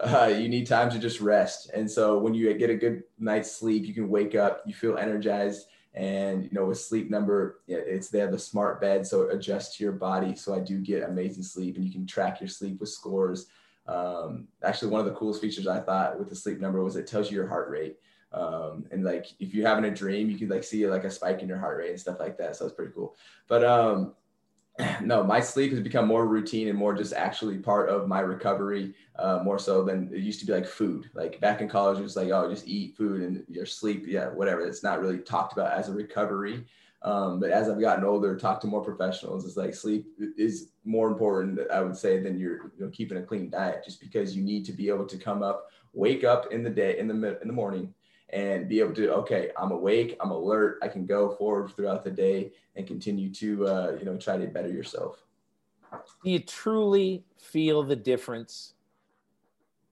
[0.00, 1.70] uh, you need time to just rest.
[1.74, 4.98] And so when you get a good night's sleep, you can wake up, you feel
[4.98, 9.34] energized, and you know, with sleep number, it's they have a smart bed, so it
[9.34, 10.36] adjusts to your body.
[10.36, 13.46] So I do get amazing sleep, and you can track your sleep with scores.
[13.86, 17.06] Um, actually, one of the coolest features I thought with the sleep number was it
[17.06, 17.96] tells you your heart rate.
[18.32, 21.42] Um, and like if you're having a dream, you can like see like a spike
[21.42, 22.56] in your heart rate and stuff like that.
[22.56, 23.16] So it's pretty cool.
[23.48, 24.14] But um,
[25.02, 28.94] no, my sleep has become more routine and more just actually part of my recovery,
[29.16, 31.10] uh, more so than it used to be like food.
[31.14, 34.28] Like back in college, it was like, oh, just eat food and your sleep, yeah,
[34.28, 34.60] whatever.
[34.60, 36.64] It's not really talked about as a recovery.
[37.02, 40.06] Um, but as I've gotten older, talk to more professionals, it's like sleep
[40.36, 44.00] is more important, I would say, than you're you know, keeping a clean diet, just
[44.00, 47.06] because you need to be able to come up, wake up in the day, in
[47.06, 47.94] the in the morning,
[48.30, 52.10] and be able to okay i'm awake i'm alert i can go forward throughout the
[52.10, 55.24] day and continue to uh, you know try to better yourself.
[56.22, 58.74] Do you truly feel the difference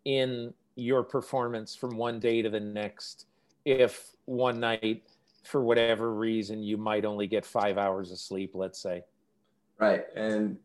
[0.04, 3.26] in your performance from one day to the next
[3.64, 5.02] if one night
[5.42, 9.02] for whatever reason you might only get five hours of sleep let's say?
[9.78, 10.56] Right and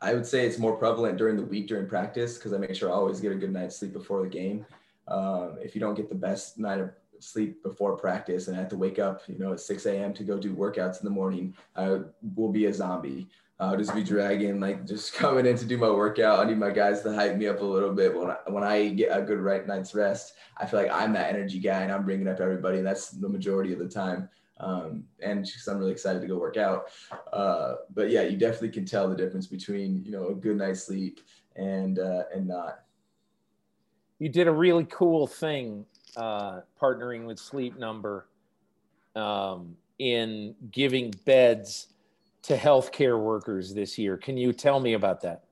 [0.00, 2.88] i would say it's more prevalent during the week during practice because i make sure
[2.88, 4.64] i always get a good night's sleep before the game.
[5.08, 6.90] Um, if you don't get the best night of
[7.22, 10.12] sleep before practice and I have to wake up, you know, at 6 a.m.
[10.14, 12.00] to go do workouts in the morning, I
[12.36, 13.28] will be a zombie.
[13.60, 16.38] I'll just be dragging, like just coming in to do my workout.
[16.38, 18.14] I need my guys to hype me up a little bit.
[18.16, 21.30] When I, when I get a good right night's rest, I feel like I'm that
[21.30, 22.78] energy guy and I'm bringing up everybody.
[22.78, 24.28] And that's the majority of the time.
[24.60, 26.84] Um, and just, I'm really excited to go work out.
[27.32, 30.84] Uh, but yeah, you definitely can tell the difference between, you know, a good night's
[30.84, 31.20] sleep
[31.56, 32.80] and, uh, and not.
[34.20, 35.86] You did a really cool thing
[36.18, 38.26] uh, partnering with Sleep Number
[39.14, 41.88] um, in giving beds
[42.42, 44.16] to healthcare workers this year.
[44.16, 45.44] Can you tell me about that?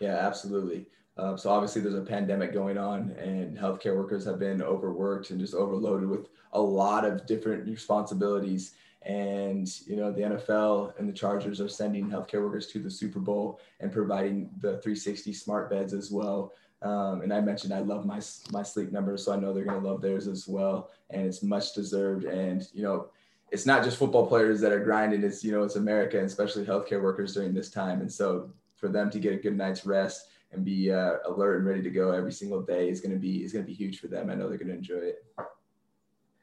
[0.00, 0.86] Yeah, absolutely.
[1.18, 5.40] Um, so obviously there's a pandemic going on and healthcare workers have been overworked and
[5.40, 8.72] just overloaded with a lot of different responsibilities.
[9.02, 13.20] And, you know, the NFL and the Chargers are sending healthcare workers to the Super
[13.20, 16.52] Bowl and providing the 360 smart beds as well.
[16.86, 18.20] Um, and I mentioned I love my
[18.52, 21.42] my sleep numbers, so I know they're going to love theirs as well, and it's
[21.42, 22.24] much deserved.
[22.24, 23.08] And you know,
[23.50, 26.64] it's not just football players that are grinding; it's you know, it's America, and especially
[26.64, 28.00] healthcare workers during this time.
[28.00, 31.66] And so, for them to get a good night's rest and be uh, alert and
[31.66, 33.98] ready to go every single day is going to be is going to be huge
[33.98, 34.30] for them.
[34.30, 35.26] I know they're going to enjoy it.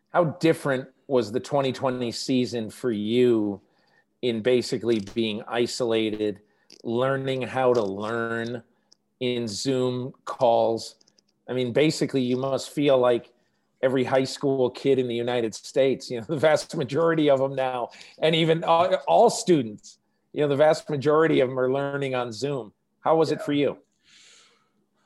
[0.09, 3.61] How different was the 2020 season for you
[4.21, 6.41] in basically being isolated,
[6.83, 8.63] learning how to learn?
[9.19, 10.95] In Zoom calls.
[11.49, 13.31] I mean, basically, you must feel like
[13.81, 17.55] every high school kid in the United States, you know, the vast majority of them
[17.55, 17.89] now,
[18.19, 19.99] and even all, all students,
[20.31, 22.73] you know, the vast majority of them are learning on Zoom.
[23.01, 23.37] How was yeah.
[23.37, 23.77] it for you?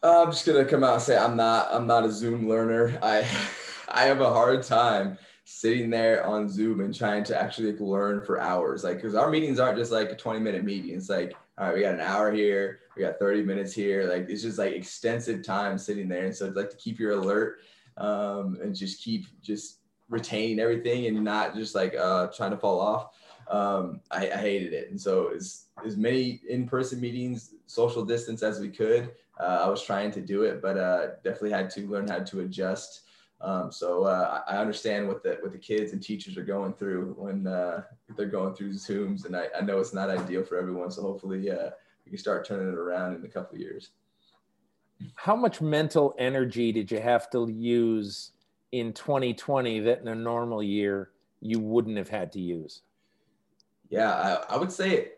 [0.03, 2.99] Uh, I'm just gonna come out and say I'm not I'm not a Zoom learner.
[3.01, 3.27] I
[3.89, 5.17] I have a hard time
[5.49, 8.83] sitting there on Zoom and trying to actually like learn for hours.
[8.83, 10.93] Like, because our meetings aren't just like a 20 minute meeting.
[10.93, 14.09] It's like, all right, we got an hour here, we got 30 minutes here.
[14.09, 16.25] Like, it's just like extensive time sitting there.
[16.25, 17.59] And so, like to keep your alert
[17.97, 19.79] um, and just keep just
[20.09, 23.15] retaining everything and not just like uh, trying to fall off.
[23.49, 24.89] Um, I, I, hated it.
[24.89, 29.69] And so, as, as many in person meetings, social distance as we could, uh, I
[29.69, 33.03] was trying to do it, but uh, definitely had to learn how to adjust.
[33.39, 37.15] Um, so uh, I understand what the what the kids and teachers are going through
[37.17, 37.83] when uh,
[38.15, 40.89] they're going through Zooms, and I, I know it's not ideal for everyone.
[40.89, 41.69] So hopefully, uh,
[42.07, 43.89] we can start turning it around in a couple of years.
[45.15, 48.31] How much mental energy did you have to use
[48.71, 52.83] in 2020 that in a normal year you wouldn't have had to use?
[53.89, 55.09] Yeah, I, I would say,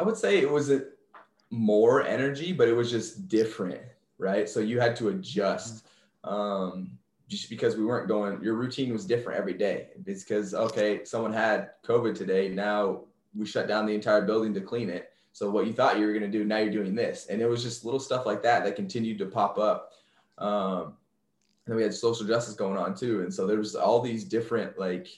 [0.00, 0.84] I would say it was a,
[1.50, 3.82] more energy, but it was just different,
[4.16, 4.48] right?
[4.48, 5.86] So you had to adjust.
[6.24, 6.92] Um,
[7.28, 9.88] just because we weren't going, your routine was different every day.
[10.06, 12.48] It's because, okay, someone had COVID today.
[12.48, 13.02] Now
[13.34, 15.10] we shut down the entire building to clean it.
[15.36, 17.26] So what you thought you were going to do, now you're doing this.
[17.26, 19.92] And it was just little stuff like that that continued to pop up.
[20.38, 20.94] Um,
[21.66, 23.20] and then we had social justice going on too.
[23.20, 25.08] And so there was all these different, like,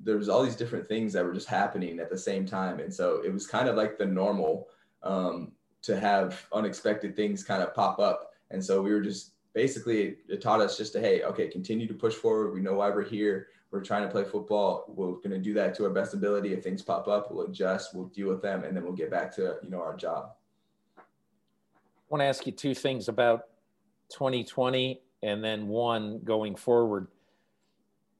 [0.00, 2.80] there was all these different things that were just happening at the same time.
[2.80, 4.68] And so it was kind of like the normal
[5.02, 8.32] um, to have unexpected things kind of pop up.
[8.50, 11.94] And so we were just basically it taught us just to hey okay continue to
[11.94, 12.52] push forward.
[12.52, 13.48] We know why we're here.
[13.70, 14.84] We're trying to play football.
[14.88, 16.52] We're going to do that to our best ability.
[16.52, 19.34] If things pop up we'll adjust we'll deal with them and then we'll get back
[19.36, 20.32] to you know our job.
[20.98, 21.02] I
[22.10, 23.44] want to ask you two things about
[24.10, 27.08] 2020 and then one going forward.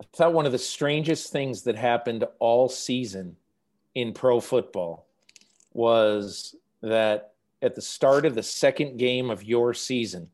[0.01, 3.37] I thought one of the strangest things that happened all season
[3.95, 5.07] in pro football
[5.73, 10.29] was that at the start of the second game of your season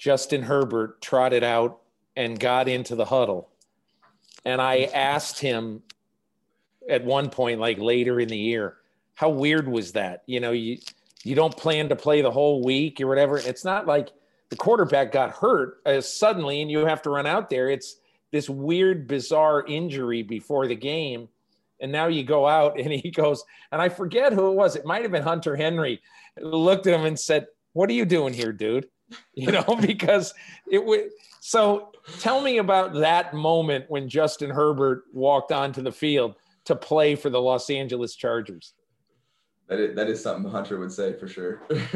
[0.00, 1.82] Justin Herbert trotted out
[2.16, 3.50] and got into the huddle.
[4.46, 5.82] And I asked him
[6.88, 8.78] at one point, like later in the year,
[9.14, 10.22] how weird was that?
[10.24, 10.78] You know, you
[11.22, 13.36] you don't plan to play the whole week or whatever.
[13.36, 14.08] It's not like
[14.48, 17.68] the quarterback got hurt uh, suddenly and you have to run out there.
[17.68, 17.96] It's
[18.32, 21.28] this weird, bizarre injury before the game.
[21.78, 24.76] And now you go out and he goes, and I forget who it was.
[24.76, 26.00] It might have been Hunter Henry.
[26.40, 28.88] Looked at him and said, What are you doing here, dude?
[29.34, 30.34] you know, because
[30.70, 31.10] it would.
[31.40, 36.34] So tell me about that moment when Justin Herbert walked onto the field
[36.66, 38.74] to play for the Los Angeles Chargers.
[39.68, 41.62] That is, that is something Hunter would say for sure.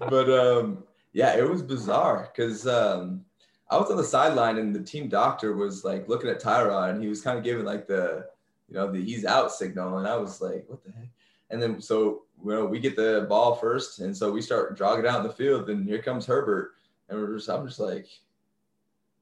[0.00, 3.24] but um, yeah, it was bizarre because um,
[3.70, 7.02] I was on the sideline and the team doctor was like looking at Tyrod and
[7.02, 8.26] he was kind of giving like the,
[8.68, 9.98] you know, the he's out signal.
[9.98, 11.08] And I was like, what the heck?
[11.50, 15.06] And then so you know, we get the ball first, and so we start jogging
[15.06, 16.72] out in the field, and here comes Herbert,
[17.08, 18.06] and we're just I'm just like,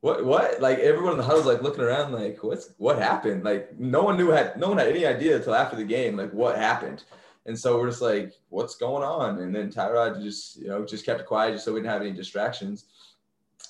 [0.00, 0.60] what what?
[0.60, 3.44] Like everyone in the huddle's like looking around, like what's what happened?
[3.44, 6.32] Like no one knew had no one had any idea until after the game, like
[6.32, 7.04] what happened.
[7.46, 9.38] And so we're just like, what's going on?
[9.38, 12.10] And then Tyrod just, you know, just kept quiet just so we didn't have any
[12.10, 12.86] distractions.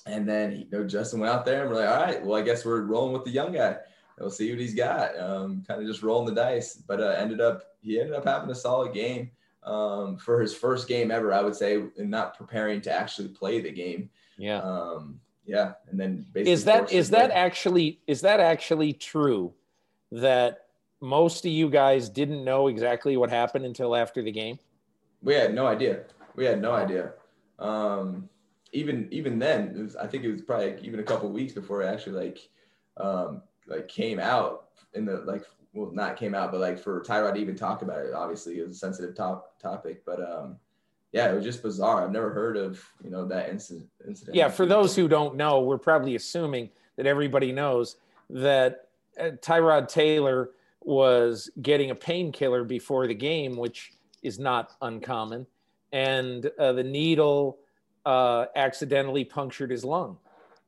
[0.07, 2.41] And then, you know, Justin went out there and we're like, all right, well, I
[2.41, 3.77] guess we're rolling with the young guy
[4.19, 5.17] we'll see what he's got.
[5.19, 8.49] Um, kind of just rolling the dice, but uh, ended up he ended up having
[8.49, 9.31] a solid game
[9.63, 11.33] um, for his first game ever.
[11.33, 14.09] I would say, and not preparing to actually play the game.
[14.37, 14.61] Yeah.
[14.61, 19.53] Um, yeah, and then is that is that actually is that actually true
[20.11, 20.65] that
[20.99, 24.59] most of you guys didn't know exactly what happened until after the game?
[25.21, 26.03] We had no idea.
[26.35, 27.13] We had no idea.
[27.59, 28.29] Um,
[28.73, 31.87] even even then, was, I think it was probably even a couple weeks before it
[31.87, 32.49] actually like
[32.97, 35.43] um, like came out in the like
[35.73, 38.67] well not came out but like for Tyrod to even talk about it obviously it
[38.67, 40.57] was a sensitive top topic but um
[41.11, 42.03] yeah it was just bizarre.
[42.03, 44.35] I've never heard of you know that incident incident.
[44.35, 47.97] Yeah for those who don't know we're probably assuming that everybody knows
[48.29, 48.89] that
[49.19, 50.51] uh, Tyrod Taylor
[50.81, 53.93] was getting a painkiller before the game which
[54.23, 55.45] is not uncommon
[55.91, 57.59] and uh, the needle
[58.05, 60.17] uh, accidentally punctured his lung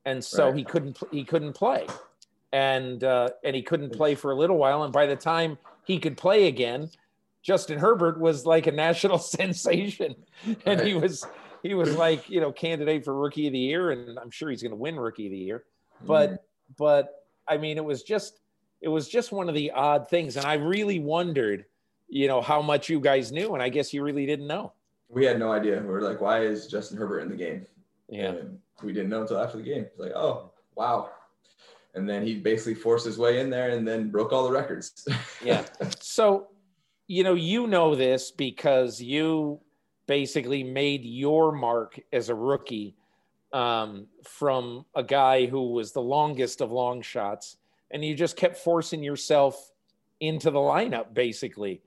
[0.06, 0.58] and so right.
[0.58, 1.86] he couldn't he couldn't play
[2.52, 4.84] and uh, and he couldn't play for a little while.
[4.84, 6.90] And by the time he could play again,
[7.42, 10.16] Justin Herbert was like a national sensation,
[10.66, 11.26] and he was
[11.64, 14.62] he was like you know candidate for rookie of the year, and I'm sure he's
[14.62, 15.64] going to win rookie of the year.
[16.06, 16.38] But mm.
[16.78, 18.40] but I mean, it was just
[18.82, 21.66] it was just one of the odd things, and I really wondered,
[22.08, 24.74] you know, how much you guys knew, and I guess you really didn't know.
[25.10, 25.82] We had no idea.
[25.82, 27.66] We were like, why is Justin Herbert in the game?
[28.08, 29.84] Yeah, and we didn't know until after the game.
[29.84, 31.10] It's like, oh wow,
[31.96, 35.08] and then he basically forced his way in there and then broke all the records.
[35.44, 35.66] yeah.
[36.00, 36.48] So,
[37.08, 39.60] you know, you know this because you
[40.08, 42.96] basically made your mark as a rookie
[43.54, 47.58] um, from a guy who was the longest of long shots,
[47.92, 49.72] and you just kept forcing yourself
[50.20, 51.82] into the lineup, basically.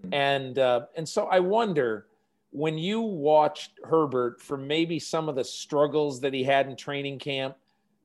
[0.00, 0.14] Mm-hmm.
[0.14, 2.06] And uh, and so I wonder
[2.50, 7.18] when you watched Herbert for maybe some of the struggles that he had in training
[7.18, 7.56] camp.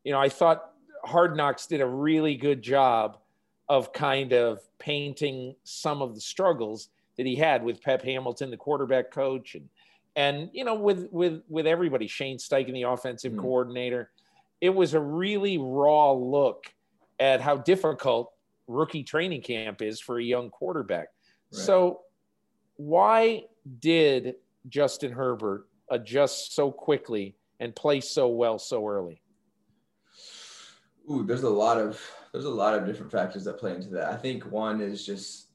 [0.04, 0.73] You know, I thought
[1.06, 3.18] Hard Knocks did a really good job
[3.70, 8.58] of kind of painting some of the struggles that he had with Pep Hamilton, the
[8.58, 9.70] quarterback coach, and
[10.16, 13.40] and you know with with with everybody, Shane Steichen, the offensive mm.
[13.40, 14.12] coordinator.
[14.62, 16.74] It was a really raw look
[17.20, 18.32] at how difficult
[18.68, 21.10] rookie training camp is for a young quarterback.
[21.52, 21.62] Right.
[21.62, 22.02] So
[22.78, 23.46] why
[23.80, 24.36] did
[24.70, 29.23] Justin Herbert adjust so quickly and play so well so early?
[31.10, 32.02] Ooh, there's a lot of
[32.32, 34.12] there's a lot of different factors that play into that.
[34.12, 35.48] I think one is just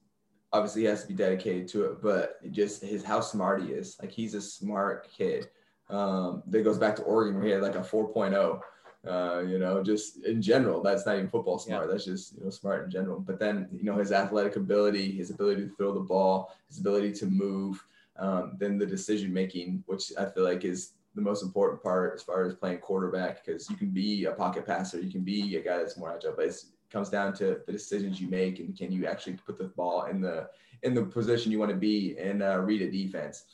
[0.53, 3.97] obviously he has to be dedicated to it, but just his how smart he is.
[4.01, 5.49] Like he's a smart kid.
[5.91, 8.61] Um, that goes back to Oregon where he had like a 4.0.
[9.07, 11.87] Uh, you know, just in general, that's not even football smart.
[11.87, 11.93] Yeah.
[11.93, 13.21] That's just you know smart in general.
[13.21, 17.13] But then you know his athletic ability, his ability to throw the ball, his ability
[17.13, 17.83] to move,
[18.19, 22.23] um, then the decision making, which I feel like is the most important part as
[22.23, 25.61] far as playing quarterback, because you can be a pocket passer, you can be a
[25.61, 28.93] guy that's more agile, but it comes down to the decisions you make and can
[28.93, 30.49] you actually put the ball in the
[30.85, 33.45] in the position you want to be and uh, read a defense.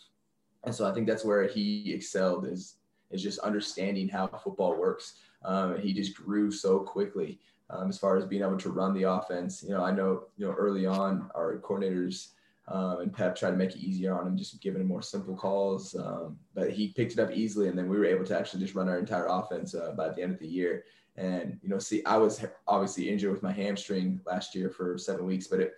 [0.65, 2.77] And so I think that's where he excelled is
[3.11, 5.15] is just understanding how football works.
[5.43, 7.39] Um, he just grew so quickly
[7.71, 9.63] um, as far as being able to run the offense.
[9.63, 12.33] You know, I know you know early on our coordinators
[12.69, 15.37] um, and Pep tried to make it easier on him, just giving him more simple
[15.37, 15.95] calls.
[15.95, 18.75] Um, but he picked it up easily, and then we were able to actually just
[18.75, 20.85] run our entire offense uh, by the end of the year.
[21.17, 25.27] And you know, see, I was obviously injured with my hamstring last year for seven
[25.27, 25.75] weeks, but it,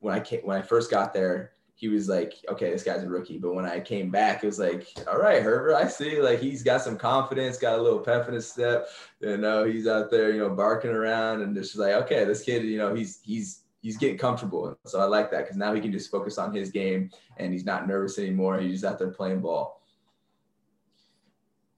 [0.00, 3.08] when I came, when I first got there, he was like, okay, this guy's a
[3.08, 3.38] rookie.
[3.38, 6.22] But when I came back, it was like, all right, Herbert, I see.
[6.22, 8.88] Like he's got some confidence, got a little pep in his step.
[9.20, 12.64] You know, he's out there, you know, barking around and just like, okay, this kid,
[12.64, 14.76] you know, he's he's he's getting comfortable.
[14.84, 17.64] So I like that because now he can just focus on his game and he's
[17.64, 18.58] not nervous anymore.
[18.58, 19.80] He's just out there playing ball.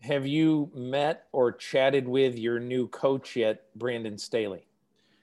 [0.00, 4.64] Have you met or chatted with your new coach yet, Brandon Staley?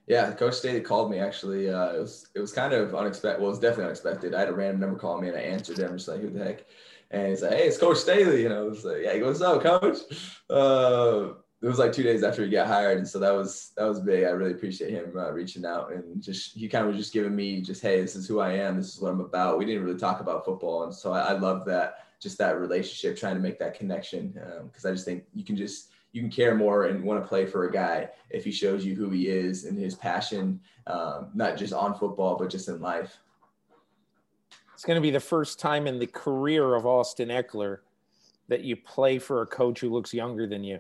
[0.06, 1.72] Yeah, Coach Staley called me actually.
[1.72, 3.40] Uh, it was it was kind of unexpected.
[3.42, 4.36] Well, it was definitely unexpected.
[4.36, 6.44] I had a random number call me and I answered him just like who the
[6.44, 6.66] heck.
[7.10, 9.64] And he's like, "Hey, it's Coach Staley." You know, I was like, "Yeah, what's up,
[9.64, 9.98] Coach?"
[10.52, 11.30] Uh,
[11.62, 14.00] it was like two days after he got hired, and so that was that was
[14.00, 14.26] big.
[14.26, 17.36] I really appreciate him uh, reaching out and just he kind of was just giving
[17.36, 18.78] me just, "Hey, this is who I am.
[18.78, 21.32] This is what I'm about." We didn't really talk about football, and so I, I
[21.34, 24.30] love that just that relationship, trying to make that connection
[24.66, 27.28] because um, I just think you can just you can care more and want to
[27.28, 31.30] play for a guy if he shows you who he is and his passion, um,
[31.34, 33.18] not just on football, but just in life.
[34.74, 37.80] It's going to be the first time in the career of Austin Ekeler
[38.48, 40.80] that you play for a coach who looks younger than you.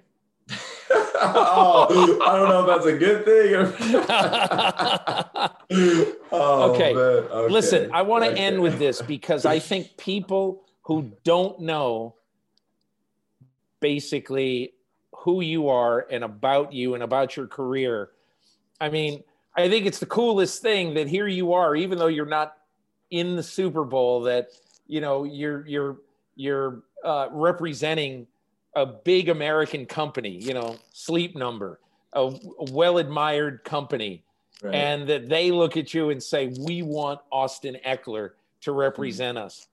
[1.22, 3.55] Oh, I don't know if that's a good thing.
[6.32, 6.95] oh, okay.
[6.95, 7.53] okay.
[7.53, 8.39] Listen, I want to okay.
[8.39, 12.16] end with this because I think people who don't know
[13.80, 14.74] basically
[15.11, 18.09] who you are and about you and about your career.
[18.80, 19.24] I mean,
[19.55, 22.57] I think it's the coolest thing that here you are, even though you're not
[23.09, 24.49] in the Super Bowl, that
[24.88, 25.97] you know you're you're
[26.36, 28.28] you're uh, representing
[28.76, 31.80] a big American company, you know, Sleep Number,
[32.13, 34.23] a, a well admired company,
[34.61, 34.76] right.
[34.76, 39.45] and that they look at you and say, "We want Austin Ekeler to represent mm-hmm.
[39.45, 39.67] us."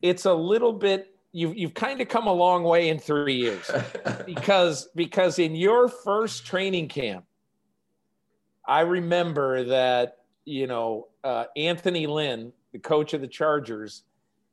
[0.00, 3.70] It's a little bit you've you've kind of come a long way in three years
[4.26, 7.24] because because in your first training camp,
[8.66, 14.02] I remember that you know uh, Anthony Lynn, the coach of the Chargers,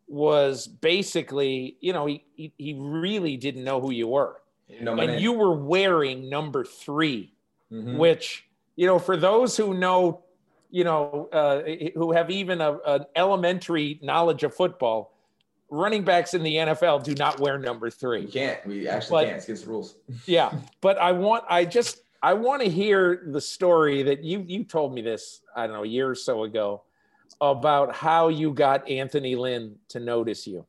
[0.09, 5.19] was basically you know he he, he really didn't know who you were, and name.
[5.19, 7.31] you were wearing number 3
[7.71, 7.97] mm-hmm.
[7.97, 8.45] which
[8.75, 10.23] you know for those who know
[10.71, 11.61] you know uh,
[11.95, 15.13] who have even a, an elementary knowledge of football
[15.69, 18.25] running backs in the NFL do not wear number three.
[18.25, 18.65] We can't.
[18.65, 19.37] We actually but, can't.
[19.37, 19.95] It's against the rules.
[20.25, 20.51] yeah,
[20.81, 21.43] but I want.
[21.49, 22.01] I just.
[22.21, 25.41] I want to hear the story that you you told me this.
[25.55, 26.83] I don't know a year or so ago
[27.41, 30.65] about how you got Anthony Lynn to notice you.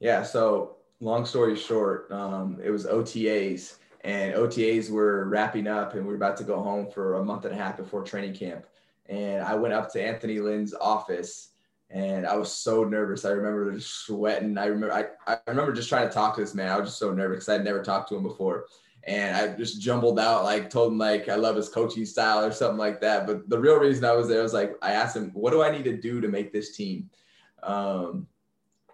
[0.00, 0.22] Yeah.
[0.22, 3.76] So long story short, um, it was OTAs.
[4.04, 7.44] And OTAs were wrapping up, and we were about to go home for a month
[7.44, 8.64] and a half before training camp.
[9.06, 11.50] And I went up to Anthony Lynn's office,
[11.90, 13.24] and I was so nervous.
[13.24, 14.56] I remember just sweating.
[14.56, 16.70] I remember I, I remember just trying to talk to this man.
[16.70, 18.66] I was just so nervous because I'd never talked to him before.
[19.08, 22.52] And I just jumbled out, like told him like I love his coaching style or
[22.52, 23.26] something like that.
[23.26, 25.70] But the real reason I was there was like I asked him, what do I
[25.70, 27.08] need to do to make this team?
[27.62, 28.26] Um,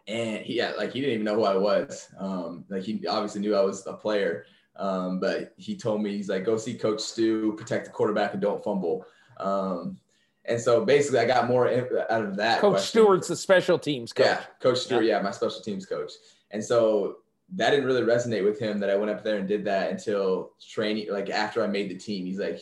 [0.07, 2.09] and he yeah, like he didn't even know who I was.
[2.17, 4.47] Um, like he obviously knew I was a player.
[4.77, 8.43] Um, but he told me he's like, go see Coach Stu, protect the quarterback and
[8.43, 9.07] don't fumble.
[9.39, 9.99] Um,
[10.45, 12.61] and so basically, I got more out of that.
[12.61, 12.87] Coach question.
[12.87, 14.27] Stewart's the special teams coach.
[14.27, 15.05] Yeah, Coach Stewart.
[15.05, 15.17] Yeah.
[15.17, 16.13] yeah, my special teams coach.
[16.51, 17.17] And so
[17.53, 20.53] that didn't really resonate with him that I went up there and did that until
[20.61, 22.27] training, like after I made the team.
[22.27, 22.61] He's like,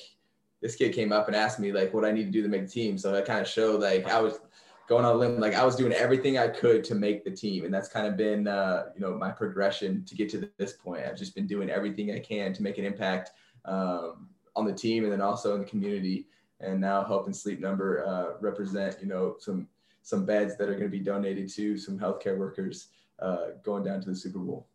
[0.61, 2.67] this kid came up and asked me like what I need to do to make
[2.67, 2.99] the team.
[2.99, 4.41] So that kind of showed like I was
[4.89, 7.65] going on a limb, like I was doing everything I could to make the team.
[7.65, 11.05] And that's kind of been, uh, you know, my progression to get to this point.
[11.07, 13.31] I've just been doing everything I can to make an impact
[13.65, 16.27] um, on the team and then also in the community
[16.61, 19.69] and now helping Sleep Number uh, represent, you know, some
[20.03, 22.89] some beds that are going to be donated to some healthcare workers
[23.21, 24.67] uh, going down to the Super Bowl.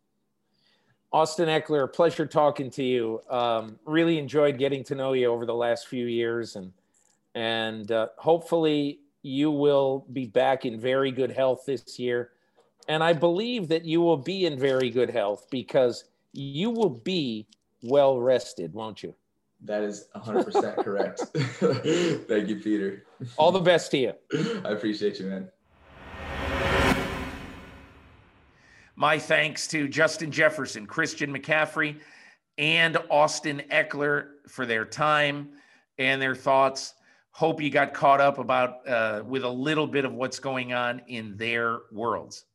[1.12, 3.22] Austin Ekeler, pleasure talking to you.
[3.30, 6.72] Um, really enjoyed getting to know you over the last few years, and
[7.34, 12.30] and uh, hopefully you will be back in very good health this year.
[12.88, 17.46] And I believe that you will be in very good health because you will be
[17.82, 19.14] well rested, won't you?
[19.64, 21.20] That is 100% correct.
[22.28, 23.04] Thank you, Peter.
[23.36, 24.12] All the best to you.
[24.64, 25.48] I appreciate you, man.
[28.98, 32.00] My thanks to Justin Jefferson, Christian McCaffrey,
[32.58, 35.50] and Austin Ekeler for their time
[35.98, 36.94] and their thoughts.
[37.30, 41.00] Hope you got caught up about uh, with a little bit of what's going on
[41.06, 42.46] in their worlds.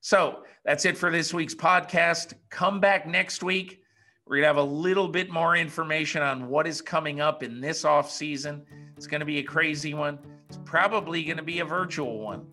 [0.00, 2.34] So that's it for this week's podcast.
[2.50, 3.82] Come back next week.
[4.28, 7.60] We're going to have a little bit more information on what is coming up in
[7.60, 8.64] this off season.
[8.96, 10.20] It's going to be a crazy one.
[10.48, 12.46] It's probably going to be a virtual one.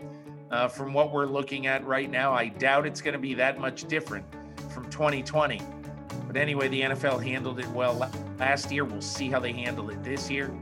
[0.52, 3.60] Uh, from what we're looking at right now, I doubt it's going to be that
[3.60, 4.26] much different
[4.74, 5.62] from 2020.
[6.28, 8.84] But anyway, the NFL handled it well last year.
[8.84, 10.54] We'll see how they handle it this year.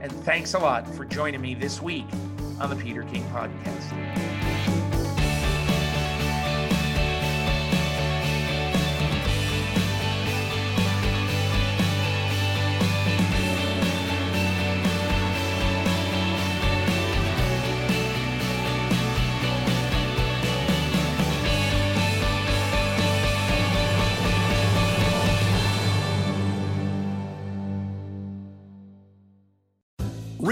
[0.00, 2.06] And thanks a lot for joining me this week
[2.60, 4.31] on the Peter King Podcast.